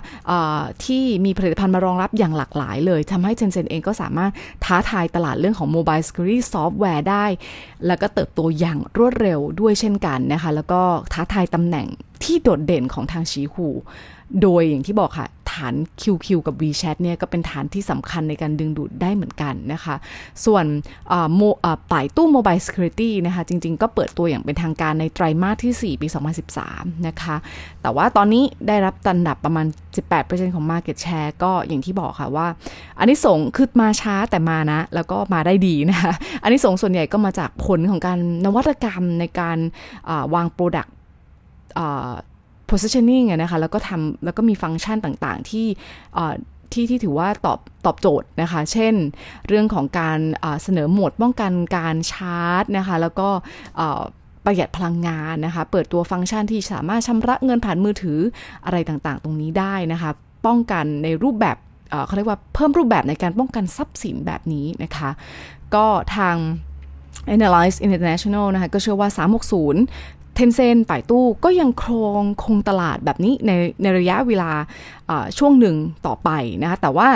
[0.85, 4.31] ที่มีผลิตภัณฑ์มารองรับอย่างหลากหลายเลยทำให้ Tencent เองก็สามารถ
[4.65, 7.25] ท้าทายตลาดเรื่องของ Mobile Security Software ได้
[7.87, 10.81] แล้วก็เติบโตอย่างรวดเร็วด้วยเช่นกันนะคะแล้วก็
[11.13, 11.87] ท้าทายตำแหน่ง
[12.23, 13.67] ที่โดดเด่นของทางชีหู
[14.41, 19.95] โดยอย่างที่บอกค่ะ ฐาน QQ กับ WeChat เนี่ยก็เป็นฐานที่สำคัญในการดึงดูดได้เหมือนกันนะคะ
[20.45, 20.65] ส่วน
[21.91, 26.07] ป่ายตู้ Mobile Security นะคะ จริง ๆ ก็เปิดตัวอย่างเป็นทางการในไตรมาสที่ 4 ปี
[26.55, 27.35] 2013 นะคะ
[27.81, 29.65] แต่ว่าตอนนี้ได้รับตันดับประมาณ
[30.09, 32.47] 18%ของ Market Share ก็อย่างที่บอกค่ะว่า
[32.99, 36.13] อันนี้ซึ่งคือมาช้าแต่มานะ แล้วก็มาได้ดีนะคะ
[36.43, 39.57] อันนี้ซึ่งส่วนใหญ่ก็มาจากผลของการนวัตกรรมในการ
[40.33, 40.93] วางโปรดักต์
[42.71, 45.67] positioning นะคะแล้วก็ทำแล้วก็มีฟังก์ชันต่างๆ ที่
[46.73, 48.93] ที่ที่ถือว่าตอบตอบโจทย์นะคะ เช่น
[49.47, 50.19] เรื่องของการ
[50.63, 53.29] เสนอโหมดป้องกันการชาร์จนะคะ แล้วก็
[54.45, 58.19] ประหยัดพลังงานนะคะ เปิดตัวฟังก์ชันที่สามารถชำระเงินผ่านมือถือ
[58.65, 60.11] อะไรต่างๆ ตรงนี้ได้นะคะ
[60.45, 61.57] ป้องกันในรูปแบบ
[62.05, 65.09] เขาเรียกว่าเพิ่มรูปแบบในการป้องกันทรัพย์สินแบบนี้นะคะ
[65.75, 66.35] ก็ทาง
[67.35, 69.09] Analyze International นะคะก็เชื่อว่า
[69.73, 74.51] 360 เทนเซนป่ายตู้ก็ยังครองคงตลาดแบบนี้ในในระยะเวลา
[75.37, 75.75] ช่วงหนึ่ง
[76.07, 76.29] ต่อไป
[76.61, 77.09] นะคะแต่ว่า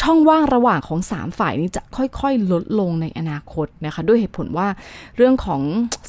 [0.00, 4.68] ช่องว่างระหว่างของ 3 ฝ่ายนี้จะค่อยๆ ลดลงในอนาคตนะคะด้วยเหตุผลว่า
[5.16, 5.60] เรื่องของ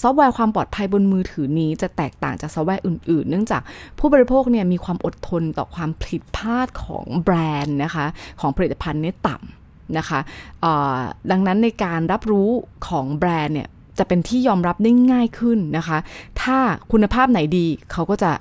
[0.02, 3.62] ซอฟต์แวร์ความปลอดภัยบนมือถือนี้จะแตกต่างจากซอฟต์แวร์อื่นๆ เนื่องจาก
[4.00, 8.06] ผู้บริโภคเนี่ยมีความอดทนต่อความผิดพลาดของแบรนด์นะคะ
[8.42, 10.20] ของผลิตภัณฑ์นี้ต่ำนะคะ
[11.32, 12.50] ดังนั้นในการรับรู้
[12.88, 15.98] ของแบรนด์เนี่ย จะเป็นที่ยอมรับได้ง่ายขึ้นนะคะ
[16.42, 16.58] ถ้า
[16.92, 18.32] คุณภาพไหนดีเขาก็จะ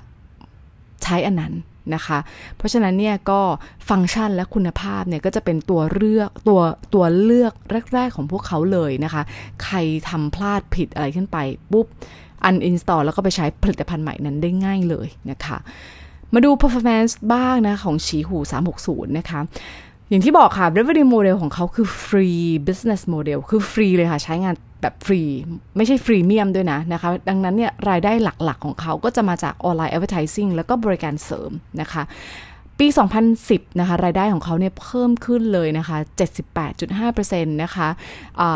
[1.03, 1.53] ใช้อันนั้น
[1.95, 2.19] นะคะ
[2.57, 3.41] เพราะฉะนั้นเนี่ยก็
[3.89, 6.61] ฟังก์ชันและคุณภาพเนี่ยก็จะเป็นตัวเลือกตัว
[6.93, 7.53] ตัวเลือก
[7.93, 9.23] แรก ๆ ของพวกเขาเลยนะคะ
[9.63, 9.77] ใคร
[10.09, 11.37] ทำพลาดผิดอะไรขึ้นไป
[11.71, 11.85] ปุ๊บ
[12.45, 15.57] อันอินสตอลแล้วก็ไปใช้ผลิตภัณฑ์ใหม่นั้นได้ง่ายเลยนะคะ
[16.33, 18.37] มาดู performance บ้างนะของฉีหู
[18.77, 19.41] 360 นะคะ
[20.09, 25.21] อย่างที่บอกค่ะ revenue model ของเขาคือ free business model คือฟรีเลยค่ะ ใช้งาน แบบฟรี
[25.77, 32.03] ไม่ใช่ฟรีเมียมด้วยนะนะคะ ดังนั้นเนี่ยรายได้หลักๆของเขาก็จะมาจากออนไลน์ advertising แล้วก็บริการเสริมนะคะ
[32.79, 32.89] ปี
[33.33, 35.97] 2010 นะคะ รายได้ของเขาเนี่ยเพิ่มขึ้นเลยนะคะ
[36.69, 37.87] 78.5%นะคะ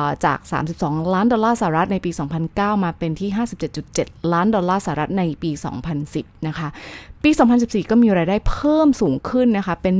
[0.07, 0.39] ะจาก
[0.77, 2.11] 32 ล้านดอลลาร์สหรัฐในปี
[2.47, 3.29] 2009 มาเป็นที่
[3.81, 5.51] 57.7 ล้านดอลลาร์สหรัฐในปี
[5.99, 6.67] 2010 นะคะ
[7.23, 9.95] ปี 2014 ก็มีรายได้เพิ่มสูงขึ้นนะคะ เป็น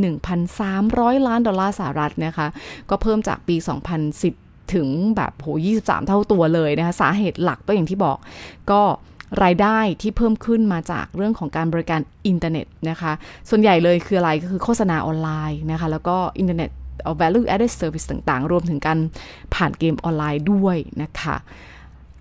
[0.62, 2.48] 1,300 ล้านดอลลาร์สหรัฐนะคะ
[2.90, 5.48] ก็เพิ่มจากปี 2010 ถึงแบบโห
[5.78, 8.18] 23 เท่าตัวเลยนะคะ สาเหตุหลักก็อย่างที่บอก
[8.72, 8.82] ก็
[9.44, 13.12] รายได้ที่เพิ่มขึ้นมาจากเรื่องของการบริการอินเทอร์เน็ตนะคะ
[13.50, 16.70] ส่วนใหญ่เลยคืออะไรก็คือโฆษณาออนไลน์นะคะ แล้วก็อินเทอร์เน็ต
[17.04, 19.00] เอา value added service ต่างๆ รวมถึงการ
[19.54, 21.36] ผ่านเกมออนไลน์ด้วยนะคะ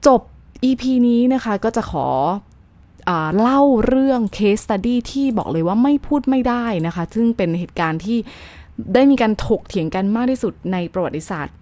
[0.07, 0.21] จบ
[0.65, 2.07] EP นี้นะคะก็จะขอ
[3.09, 8.19] อเล่าเรื่อง case study ที่บอกเลยว่าไม่พูดไม่ได้นะคะ ซึ่งเป็นเหตุการณ์ที่
[8.95, 11.55] ได้มีการถกเถียงกันมากที่สุดในประวัติศาสตร์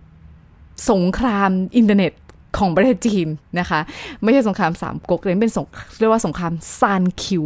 [0.91, 2.13] สงครามอินเทอร์เน็ต
[2.59, 3.81] ของประเทศจีนนะคะ
[4.23, 5.67] ไม่ใช่สงครามสามก๊กเลยเป็นสง
[5.99, 7.45] เรียกว่าสงคราม 三Q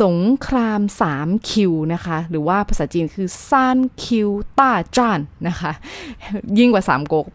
[0.00, 5.72] สงครามสาม Q นะคะ หรือว่าภาษาจีนคือ三Q大战นะคะ
[6.58, 7.26] ยิ่งกว่าสามก๊ก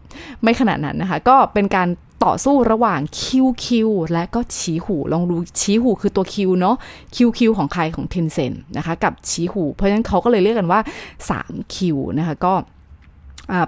[0.42, 1.88] ไม่ขนาดนั้นนะคะ ก็เป็นการ
[2.24, 6.76] ต่อสู้ระหว่าง QQ และก็ฉีหูลองดูฉีหูคือตัว Q เนาะ
[7.14, 10.80] QQ ของใครของ Tencent นะคะกับฉีหูเพราะฉะนั้นเขาก็เลยเรียกกันว่า
[11.26, 12.54] 3คิวนะคะก็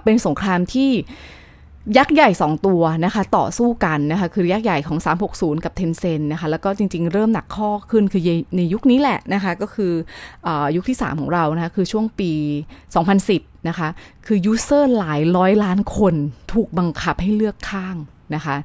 [0.03, 0.91] เป็นสงครามที่
[1.97, 4.99] ยักษ์ใหญ่2ตัวนะคะต่อสู้กันนะคะคือยักษ์ใหญ่ของ
[5.31, 8.21] 360 กับเทนเซนนะคะแล้วก็จริงๆ เริ่มหนักข้อขึ้นคือ
[8.57, 9.93] ในยุคนี้แหละนะคะก็คือ
[10.47, 12.31] อยุคที่ 3 ของเรานะคะคือช่วงปี
[12.99, 13.89] 2010นะคะ
[14.25, 16.13] คือยูเซอร์หลายร้อยล้านคน
[16.53, 17.95] ถูกบังคับให้เลือกข้าง
[18.35, 18.55] นะคะ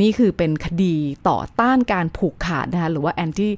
[0.00, 0.94] นี่คือเป็นคดี
[1.28, 3.48] ต่อต้านการผูกขาดนะคะหรือว่า anti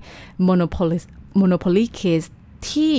[0.46, 0.98] monopoly
[1.40, 2.26] monopoly case
[2.70, 2.94] ที่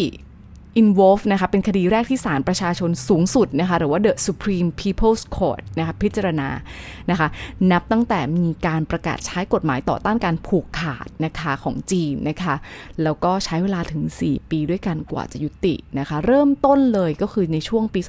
[0.81, 6.49] involve นะคะเป็นคดีแรกที่ศาลประชาชนสูงสุดนะคะหรือว่า the Supreme People's Court นะคะพิจารณา
[7.09, 7.27] นะคะ
[7.71, 12.55] นับตั้งแต่มีการประกาศใช้กฎหมายต่อต้านการผูกขาดนะคะของจีนนะคะ
[13.03, 17.99] แล้วก็ใช้เวลาถึง 4 ปีด้วยกันกว่าจะยุตินะคะเริ่มต้นเลยก็คือในช่วงปี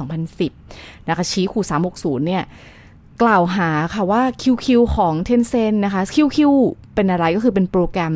[0.50, 2.44] 2010นะคะชี้ขู่360 เนี่ย
[3.22, 6.38] กล่าวหาค่ะว่า QQ ของ Tencent นะคะ QQ
[6.94, 8.14] เป็นอะไรก็คือเป็นโปรแกรม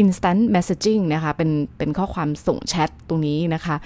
[0.00, 3.76] instant messaging นะคะ เป็น เป็นข้อความส่งแชทตรงนี้นะคะ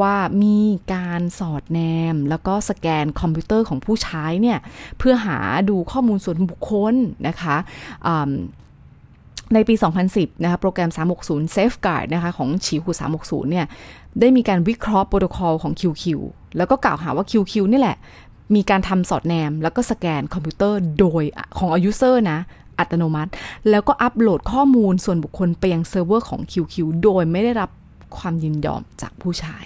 [0.00, 0.58] ว่ามี
[0.94, 1.80] การสอดแน
[2.14, 4.58] ม แล้วก็สแกนคอมพิวเตอร์ของผู้ใช้เนี่ย
[4.98, 5.38] เพื่อหา
[5.70, 6.94] ดูข้อมูลส่วนบุคคล
[7.28, 7.56] นะคะ
[9.54, 9.74] ในปี
[10.08, 10.90] 2010 นะคะ โปรแกรม
[11.22, 13.66] 360 Safeguard นะคะ ของฉีหู360 เนี่ย
[14.20, 16.04] ได้มีการวิเคราะห์โปรโตคอลของ QQ
[16.56, 17.96] แล้วก็กล่าวหาว่า QQ นี่แหละ
[18.54, 21.24] มีการทำสอดแนม แล้วก็สแกนคอมพิวเตอร์โดย
[21.58, 22.38] ของอ่า user นะ
[22.82, 23.30] อัตโนมัติ
[23.70, 27.70] แล้วก็อัปโหลดข้อมูลส่วนบุคคลไปยังเซิร์ฟเวอร์ของ QQ โดยไม่ได้รับ
[28.18, 29.58] ความยินยอมจากผู้ใช้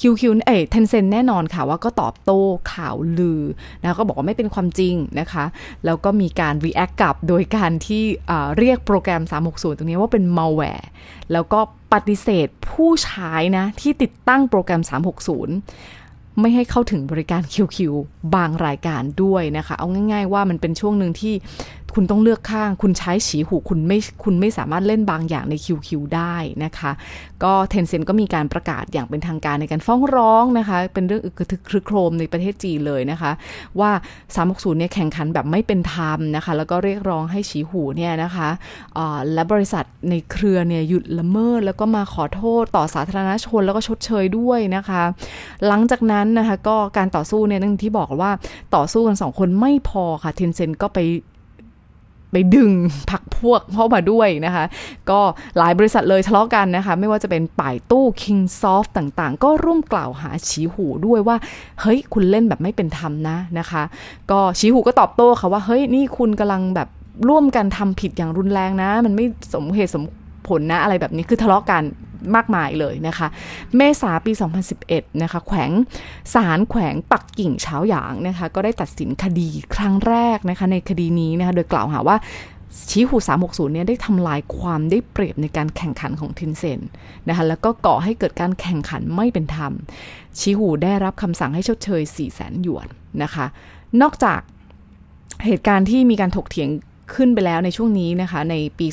[0.00, 2.40] QQ เอ้ย Tencent แน่นอนค่ะว่าก็ตอบโต้
[2.72, 3.42] ข่าวลือ
[3.82, 5.44] นะก็บอกว่าไม่เป็นความจริงนะคะ
[5.84, 8.02] แล้วก็มีการ react กลับโดยการที่
[8.58, 10.84] เรียกโปรแกรม 360 ตรงนี้ว่าเป็น malware
[11.32, 11.60] แล้วก็
[11.92, 14.82] ปฏิเสธผู้ใช้นะที่ติดตั้งโปรแกรม
[15.60, 17.76] 360ไม่ให้เข้าถึงบริการ QQ
[18.34, 21.34] บางรายการด้วยนะคะ เอาง่าย ๆ ว่ามันเป็นช่วงหนึ่งที่
[21.94, 26.90] คุณต้องเลือกข้าง คุณใช้ฉีหูคุณไม่คุณไม่สามารถเล่นบางอย่างใน QQ ได้นะคะ
[27.42, 33.32] ก็เทนเซ็นก็มีการประกาศอย่างเป็นทางการในการฟ้องร้องนะคะ เป็นเรื่องอึกทึกครึกโครมในประเทศจีนเลยนะคะ
[33.80, 33.90] ว่า
[34.36, 38.48] 360 เนี่ยแข่งขันแบบไม่เป็นธรรมนะคะ แล้วก็เรียกร้องให้ฉีหูเนี่ยนะคะ
[39.32, 45.02] และบริษัทในเครือเนี่ยหยุดละเมิด แล้วก็มาขอโทษต่อสาธารณชนแล้วก็ชดเชยด้วยนะคะ
[45.66, 48.30] หลังจากนั้นนะคะก็การต่อสู้เนี่ยนั่งที่บอกว่า
[48.76, 51.00] ต่อสู้กันสองคนไม่พอค่ะเทนเซ็นก็ไป
[52.32, 52.70] ไปดึง
[53.10, 54.64] พักพวกเข้ามาด้วยนะคะ
[55.10, 55.20] ก็
[55.58, 61.36] หลายบริษัทเลยทะเลาะกันนะคะ ไม่ว่าจะเป็นป่ายตู้ Kingsoft ต่างๆ ก็ร่วมกล่าวหาชีหูด้วยว่า
[61.80, 63.82] เฮ้ย คุณเล่นแบบไม่เป็นธรรมนะนะคะ
[64.30, 66.88] ก็ชีหูก็ตอบโต้ค่ะว่า เฮ้ย นี่คุณกำลังแบบ
[67.28, 70.04] ร่วมกันทำผิดอย่างรุนแรงนะ มันไม่สมเหตุสม
[70.48, 71.82] ผลนะอะไรแบบนี้คือทะเลาะกัน
[72.34, 73.26] มากมายเลยนะคะ
[73.76, 74.32] เมษาปี
[74.76, 75.70] 2011 นะคะ แขวง
[76.34, 82.16] ศาลแขวงปักกิ่งเช้าหยางนะคะ ก็ได้ตัดสินคดีครั้งแรกนะคะในคดีนี้นะคะ โดยกล่าวหาว่า
[82.90, 86.80] ชี้หู360 เนี่ยได้ทำลายความได้เปรียบในการแข่งขันของทินเซน
[87.28, 89.72] นะคะแล้วก็ก่อให้เกิดการแข่งขันไม่เป็นธรรม
[90.38, 92.86] ชี้หูได้รับคำสั่งให้ชดเชย 4 0 0 0 0 0หยวน
[93.22, 93.46] นะคะ
[94.02, 94.40] นอกจาก
[95.46, 96.68] เหตุการณ์ที่มีการถกเถียง
[97.14, 98.86] ขึ้นไปแล้วในช่วงนี้นะคะ ในปี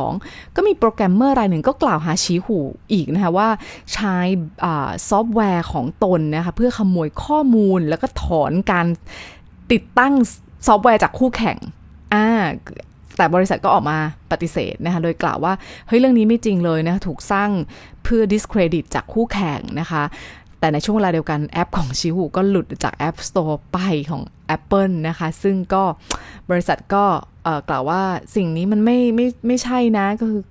[0.00, 2.58] 2012 ก็มีโปรแกรมเมอร์รายหนึ่งก็กล่าวหาฉีหู
[2.92, 3.48] อีกนะคะว่า
[3.92, 4.16] ใช้
[5.08, 8.86] ซอฟต์แวร์ของตนนะคะเพื่อขโมยข้อมูลแล้วก็ถอนการ
[9.72, 10.14] ติดตั้ง
[10.66, 11.58] ซอฟต์แวร์จากคู่แข่ง
[12.14, 12.26] อ่า
[13.16, 13.98] แต่บริษัทก็ออกมา
[14.30, 15.52] ปฏิเสธนะคะ โดยกล่าวว่า
[15.86, 17.50] เฮ้ย เรื่องนี้ไม่จริงเลยนะ ถูกสร้าง
[18.04, 20.02] เพื่อ discredit จากคู่แข่งนะคะ
[20.62, 23.78] แต่ในช่วงเวลาเดียวกันแอปของชิวูก็หลุดจาก App Store ไป
[24.10, 24.22] ของ
[24.56, 25.82] Apple นะคะ ซึ่งก็
[26.50, 27.04] บริษัทก็
[27.68, 28.02] กล่าวว่า
[28.36, 30.42] สิ่งนี้มันไม่ไม่ไม่ใช่นะก็คือ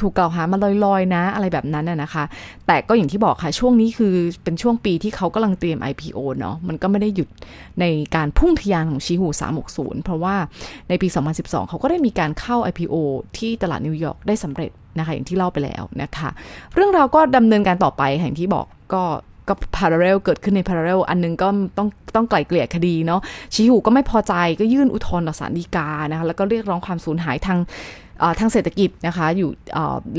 [0.00, 2.24] ถูกกล่าวหามาลอยๆ นะ อะไรแบบนั้นน่ะนะคะ
[2.66, 7.28] แต่ก็อย่างที่บอกค่ะ ช่วงนี้คือเป็นช่วงปีที่เขากำลังเตรียม IPO เนาะมันก็ไม่ได้หยุด
[7.80, 7.84] ใน
[8.16, 9.28] การพุ่งทะยานของชีหู
[9.66, 10.36] 360 เพราะว่า
[10.88, 12.94] ในปี 2012 เขาก็ได้มีการเข้า IPO
[13.38, 16.28] ที่ตลาดนิวยอร์กได้สำเร็จนะคะอย่างที่เล่าไปแล้วนะคะ
[16.74, 19.02] เรื่องราวก็ดำเนินการต่อไปอย่างที่บอกก็
[19.50, 23.20] ก็พาราเรลเกิดขึ้นในพาราเรลอันนึงก็ต้องต้องไกล่เกลี่ยคดีเนาะ
[23.54, 27.58] ชีหูก็ไม่พอใจก็ยื่นอุทธรณ์ต่อศาลฎีกานะคะแล้วก็เรียกร้องความสูญหายทาง
[28.40, 29.50] ทางเศรษฐกิจนะคะอยู่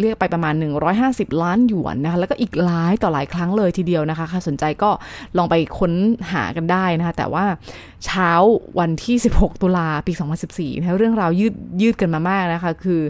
[0.02, 0.54] เรียกไปประมาณ
[0.98, 4.90] 150 ล้านหยวนนะคะแล้วก็อีกหลายต่อหลายครั้งเลยทีเดียวนะคะใครสนใจก็
[5.38, 5.92] ลองไปค้น
[6.32, 7.46] หากันได้นะคะแต่ว่า
[8.06, 8.32] เช้า
[8.80, 10.14] วันที่ 16 ตุลาปี
[10.48, 13.02] 2014นะคะเรื่องราวยืดยืดกันมามากนะคะคือ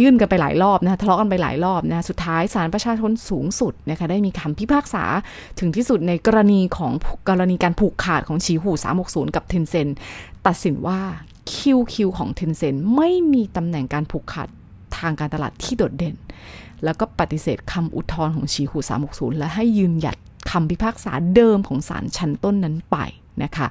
[0.00, 5.04] ยื่นกันไปหลายรอบนะทะเลาะกันไปหลายรอบนะสุดท้ายศาลประชาชนสูงสุดนะคะได้มีคำพิพากษา
[5.58, 6.92] ถึงที่สุดในกรณีของ
[7.28, 8.70] กรณีการผูกขาดของชีหู
[9.02, 9.88] 360 กับเทนเซน
[10.46, 11.00] ตัดสินว่า
[11.54, 14.48] QQ ของ Tencent ไม่มีตำแหน่งการผูกขาด
[14.98, 16.14] ทางการตลาดที่โดดเด่น
[16.84, 20.16] แล้วก็ปฏิเสธคำอุทธรณ์ของชีหู 360 และให้ยืนหยัด
[20.50, 22.96] คำพิพากษาเดิมของศาลชั้นต้นนั้นไป
[23.42, 23.66] นะคะ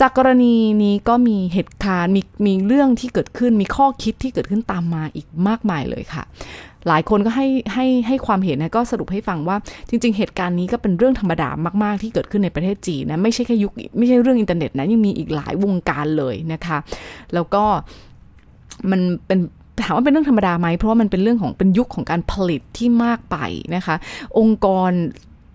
[0.00, 6.22] จากกรณีนี้ก็มีเหตุการณ์มีมีเรื่องที่เกิดขึ้นมีข้อคิดที่เกิดขึ้นตามมาอีกมากมายเลยค่ะ
[6.88, 9.56] หลายคนก็ให้ให้ให้ความเห็นนะก็สรุปให้ฟังว่า
[9.88, 11.48] จริง ๆ เหตุการณ์นี้ก็เป็นเรื่องธรรมดา
[11.82, 16.78] มาก ๆ ที่เกิดขึ้นในประเทศจีนนะไม่ใช่แค่ยุคไม่ใช่เรื่องอินเทอร์เน็ตนะยังมีอีกหลายวงการเลยนะคะ
[17.34, 17.64] แล้วก็
[18.90, 19.38] มันเป็น
[19.84, 23.36] ถามว่าเป็นเรื่องธรรมดาไหมเพราะว่ามันเป็นเรื่องของเป็นยุคของการผลิตที่มากไป
[23.76, 23.96] นะคะ
[24.38, 24.90] องค์กร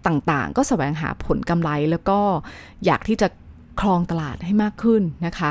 [0.08, 2.20] ต่างๆ ก็แสวงหาผลกำไรแล้วก็
[2.86, 3.28] อยากที่จะ
[3.80, 5.50] ครองตลาดให้มากขึ้นนะคะ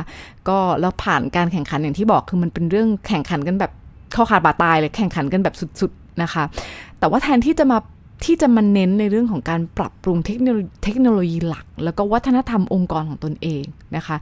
[0.49, 3.73] ก็แล้วผ่านการแข่งขันอย่างที่บอกคือมันเป็นเรื่องแข่งขันกันแบบ
[4.13, 6.45] เข้าขาดบาตายเลยแข่งขันกันแบบสุดๆนะคะ
[6.99, 7.79] แต่ว่าแทนที่จะมา
[8.25, 13.65] ที่จะมาเน้นในเรื่องของการปรับปรุงเทคโนโลยีเทคโนโลยีหลัก แล้วก็วัฒนธรรมองค์กรของตนเอง
[13.97, 14.17] นะคะ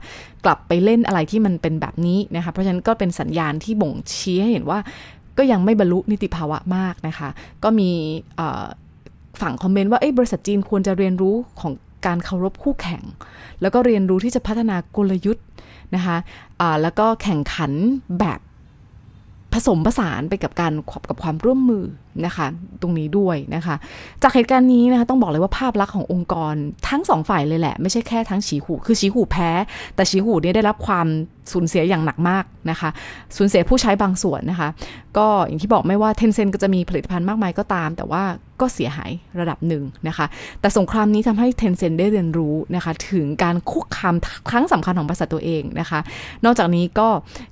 [0.45, 4.79] กลับไปเล่นอะไรที่มันเป็นแบบนี้นะคะ เพราะฉะนั้นก็เป็นสัญญาณที่บ่งชี้ให้เห็นว่า
[5.37, 7.29] ก็ยังไม่บรรลุนิติภาวะมากนะคะ
[7.63, 7.89] ก็มี
[9.41, 11.73] ฝั่งคอมเมนต์ว่าบริษัทจีนควรจะเรียนรู้ของ
[12.05, 13.01] การเคารพคู่แข่ง
[13.61, 15.45] แล้วก็เรียนรู้ที่จะพัฒนากลยุทธ์
[15.95, 16.17] นะคะะ
[16.81, 17.71] แล้วก็แข่งขัน
[18.19, 18.39] แบบ
[19.53, 20.73] ผสมผสานไปกับการ
[21.09, 21.85] กับความร่วมมือ
[22.25, 22.47] นะคะ
[22.81, 23.75] ตรงนี้ด้วยนะคะ
[24.23, 26.55] จากเหตุการณ์นี้นะคะต้องบอกเลยว่าภาพลักษณ์ขององค์กร
[26.89, 29.49] ทั้งสองฝ่ายเลยแหละ ไม่ใช่แค่ทั้งฉีหูคือฉีหูแพ้
[29.95, 31.07] แต่ฉีหูเนี่ยได้รับความ
[31.51, 32.89] สูญเสียอย่างหนักมากนะคะ
[33.37, 34.69] สูญเสียผู้ใช้บางส่วนนะคะ
[35.17, 38.23] ก็อย่างที่บอกไม่ว่า Tencent ก็จะมีผลิตภัณฑ์มากมายก็ตาม แต่ว่า
[38.61, 40.25] ก็เสียหายระดับหนึ่งนะคะ
[40.61, 44.15] แต่สงครามนี้ทำให้ Tencent ได้เรียนรู้นะคะ ถึงการคุกคาม
[44.49, 45.99] ครั้งสำคัญของบริษัทตัวเองนะคะ
[46.45, 47.07] นอกจากนี้ก็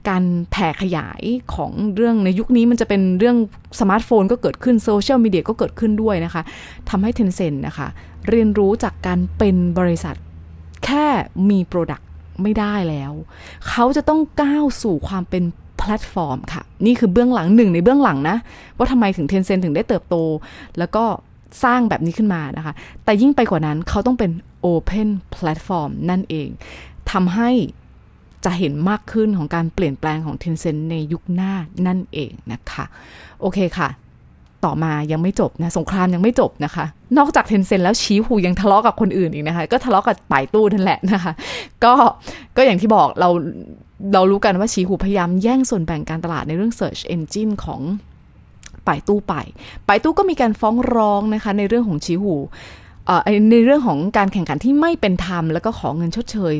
[0.09, 1.21] การแผ่ขยาย
[1.55, 3.37] ของเรื่องในยุคนี้มันจะเป็นเรื่อง
[3.79, 6.43] สมาร์ทโฟนก็เกิดขึ้นโซเชียลมีเดียก็เกิดขึ้นด้วยนะคะ
[6.89, 7.87] ทำให้ Tencent นะคะ
[8.29, 10.15] เรียนรู้จากการเป็นบริษัท
[10.85, 11.05] แค่
[11.49, 12.07] มี product
[12.41, 13.11] ไม่ได้แล้ว
[13.69, 15.43] เขาจะต้องก้าวสู่ความเป็น
[15.77, 18.37] แพลตฟอร์มค่ะ นี่คือเบื้องหลังหนึ่งในเบื้องหลังนะ
[18.77, 20.15] ว่าทำไมถึง Tencent ถึงได้เติบโต
[20.77, 21.03] แล้วก็
[21.63, 24.31] สร้างแบบนี้ขึ้นมานะคะ แต่ยิ่งไปกว่านั้นเขาต้องเป็น
[24.65, 26.49] Open Platform นั่นเอง
[27.11, 27.49] ทำให้
[28.45, 31.53] จะเห็นมากขึ้นของการเปลี่ยนแปลงของ Tencent ในยุคหน้า
[31.87, 32.85] นั่นเองนะคะ
[33.41, 33.87] โอเคค่ะ
[34.65, 36.85] ต่อมายังไม่จบนะสงครามยังไม่จบนะคะ
[37.17, 41.33] นอกจากเทนเซ็นแล้วชี้หูยังทะเลาะกับคนอื่นอีกนะคะ ก็ทะเลาะกับป่ายตู้นั่นแหละนะคะ
[41.83, 41.93] ก็
[42.57, 43.29] ก็อย่างที่บอกเรา
[44.13, 47.81] เรารู้กันว่าชี้หูพยายามแย่งส่วนแบ่งการตลาดในเรื่อง Search Engine ของ
[48.87, 49.33] ป่ายตู้ไป
[49.87, 52.35] ป่ายตู้ก็มีการฟ้องร้องนะคะ ในเรื่องของชี้หู
[53.51, 56.53] ในเรื่องของการแข่งขันที่ไม่เป็นธรรม แล้วก็ขอเงินชดเชย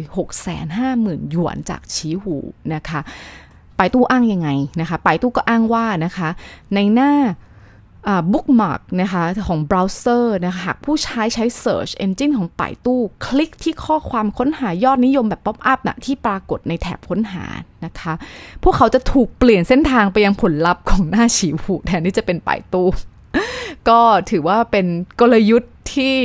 [0.64, 2.36] 650,000 หยวนจากชี้หู
[2.74, 3.00] นะคะ
[3.78, 4.50] ไปตู้อ้างยังไง
[4.82, 6.30] นะคะ ไปตู้ก็อ้างว่านะคะ
[6.76, 7.12] ในหน้า
[8.32, 17.46] บุ๊กมาร์กนะคะของเบราว์เซอร์นะคะหากผู้ใช้ใช้ Search Engine ของป่ายตู้ คลิกที่ข้อความค้นหายอดนิยมแบบ pop-up นะที่ปรากฏในแถบค้นหา
[17.86, 18.14] นะคะ
[18.64, 22.88] พวกเขาจะถูกเปลี่ยนเส้นทางไปยังผลลัพธ์ของหน้าฉีหูแทนที่จะเป็นป่ายตู้
[23.90, 24.86] ก็ถือว่าเป็น
[25.20, 26.18] กลยุทธ์ที่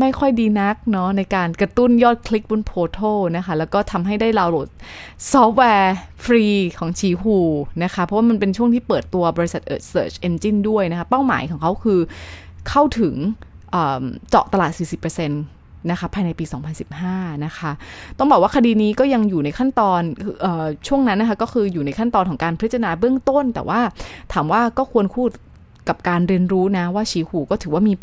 [0.00, 2.98] ไม่ค่อยดีนักเนาะในการกระตุ้นยอดคลิกบนโพโท
[3.36, 4.68] นะคะ แล้วก็ทำให้ได้ดาวน์โหลด
[5.32, 6.44] ซอฟต์แวร์ฟรี
[6.78, 7.36] ของฉีหู
[7.82, 12.00] นะคะ เพราะว่ามันเป็นช่วงที่เปิดตัวบริษัทเอ่อ Search Engine ด้วยนะคะ เป้าหมายของเขาคือ
[12.68, 13.14] เข้าถึง
[14.28, 16.44] เจาะตลาด 40%นะคะภายในปี
[16.94, 17.70] 2015 นะคะ
[18.18, 20.00] ต้องบอกว่าคดีนี้ก็ยังอยู่ในขั้นตอน
[20.44, 23.80] เอ่อช่วงนั้นนะคะ ก็คืออยู่ในขั้นตอนของการพิจารณาเบื้องต้น แต่ว่า
[24.32, 25.30] ถามว่าก็ควรค่า
[25.88, 27.94] กับการเรียนรู้นะว่าฉีหูก็ถือว่ามี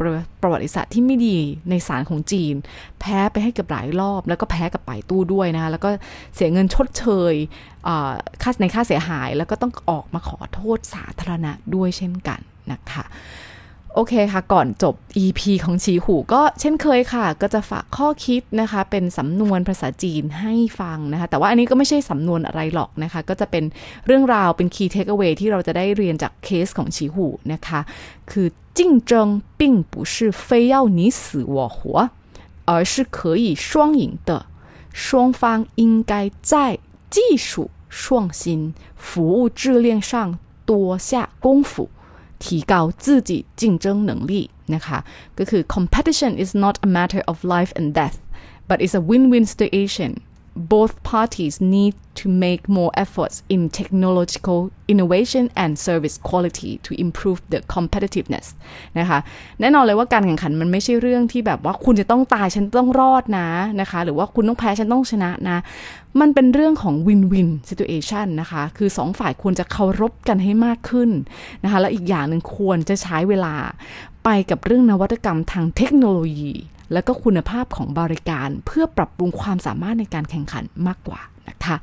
[0.41, 1.37] ประวัติศาสตร์ที่ไม่ดี
[1.69, 2.55] ในศาลของจีน
[2.99, 5.89] แพ้ไปให้กับหลายรอบ แล้วก็แพ้กับป่ายตู้ด้วยนะ แล้วก็
[6.35, 7.33] เสียเงินชดเชย
[8.41, 12.39] ค่าในค่าเสียหาย แล้วก็ต้องออกมาขอโทษสาธารณะด้วยเช่นกัน
[12.71, 13.05] นะคะ
[13.94, 14.94] โอเคค่ะ ก่อนจบ
[15.24, 23.64] EP ของชีหูก็เช่นเคยค่ะ ก็จะฝากข้อคิดนะคะ เป็นสำนวนภาษาจีนให้ฟังนะคะ แต่ว่าอันนี้ก็ไม่ใช่สำนวนอะไรหรอกนะคะ ก็จะเป็น
[24.06, 27.80] เรื่องราวเป็น key takeaway ที่เราจะได้เรียนจากเคสของชีหูนะคะ
[28.30, 28.46] คือ
[28.78, 29.12] 竞争
[29.60, 30.14] 并不是
[30.46, 31.20] 非要你死
[31.54, 31.76] 我活
[32.70, 33.68] 而是可以双
[34.02, 34.30] 赢的
[35.04, 35.42] 双方
[35.82, 36.52] 应该在
[37.14, 41.88] 技术创新服务质量上多下功夫
[42.40, 44.98] 提高自己竞争能力นะคะ
[45.38, 48.16] ก็คือ competition is not a matter of life and death
[48.68, 50.10] but is a win-win situation
[50.75, 54.59] Both parties need to make more efforts in technological
[54.93, 58.47] innovation and service quality to improve the competitiveness
[58.99, 59.19] นะคะ
[59.59, 63.49] แน่นอนเลยว่าการแข่งขันมันไม่ใช่เรื่องที่แบบว่าคุณจะต้องตายฉันต้องรอดนะ
[63.81, 65.57] นะคะ หรือว่าคุณต้องแพ้ฉันต้องชนะนะ
[66.19, 71.09] มันเป็นเรื่องของ win-win situation นะคะ คือสองฝ่ายควรจะเคารพกันให้มากขึ้น
[71.63, 73.55] นะคะ และอีกอย่างหนึ่งควรจะใช้เวลา
[74.23, 76.53] ไปกับเรื่องนวัตกรรมทางเทคโนโลยี
[76.93, 81.75] และก็คุณภาพของบริการเพื่อปรับปรุงความสามารถในการแข่งขันมากกว่านะคะ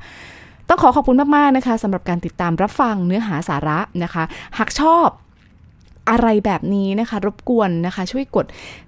[0.67, 4.23] ต้องขอขอบคุณมาก ๆ นะคะสำหรับการติดตามรับฟังเนื้อหาสาระนะคะ
[4.57, 5.07] หากชอบ
[6.09, 8.45] อะไรแบบนี้นะคะ รบกวนนะคะ ช่วยกด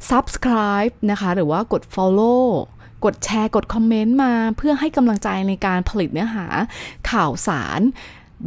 [0.09, 2.43] subscribe นะคะ หรือว่ากด follow
[3.05, 6.45] กดแชร์กดคอมเมนต์มาเพื่อให้กำลังใจในการผลิตเนื้อหา
[7.11, 7.81] ข่าวสาร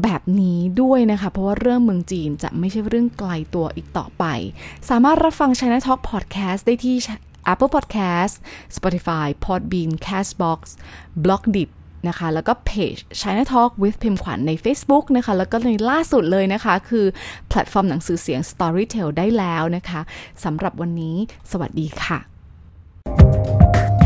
[0.02, 4.24] แบบนี้ด้วยนะคะ เพราะว่าเรื่องเมืองจีนจะไม่ใช่เรื่องไกลตัวอีกต่อไป
[4.88, 6.96] สามารถรับฟัง China Talk Podcast ได้ที่
[7.52, 8.34] Apple Podcast
[8.76, 10.60] Spotify Podbean Castbox
[11.24, 11.70] b l o g d i t
[12.08, 17.06] นะคะแล้วก็เพจ China Talk with พิมขวัญใน Facebook นะคะแล้วก็ในล่าสุดเลยนะคะ คือ
[17.48, 20.00] แพลตฟอร์มหนังสือเสียง Storytel ได้แล้วนะคะ
[20.44, 21.16] สำหรับวันนี้
[21.50, 24.03] สวัสดีค่ะ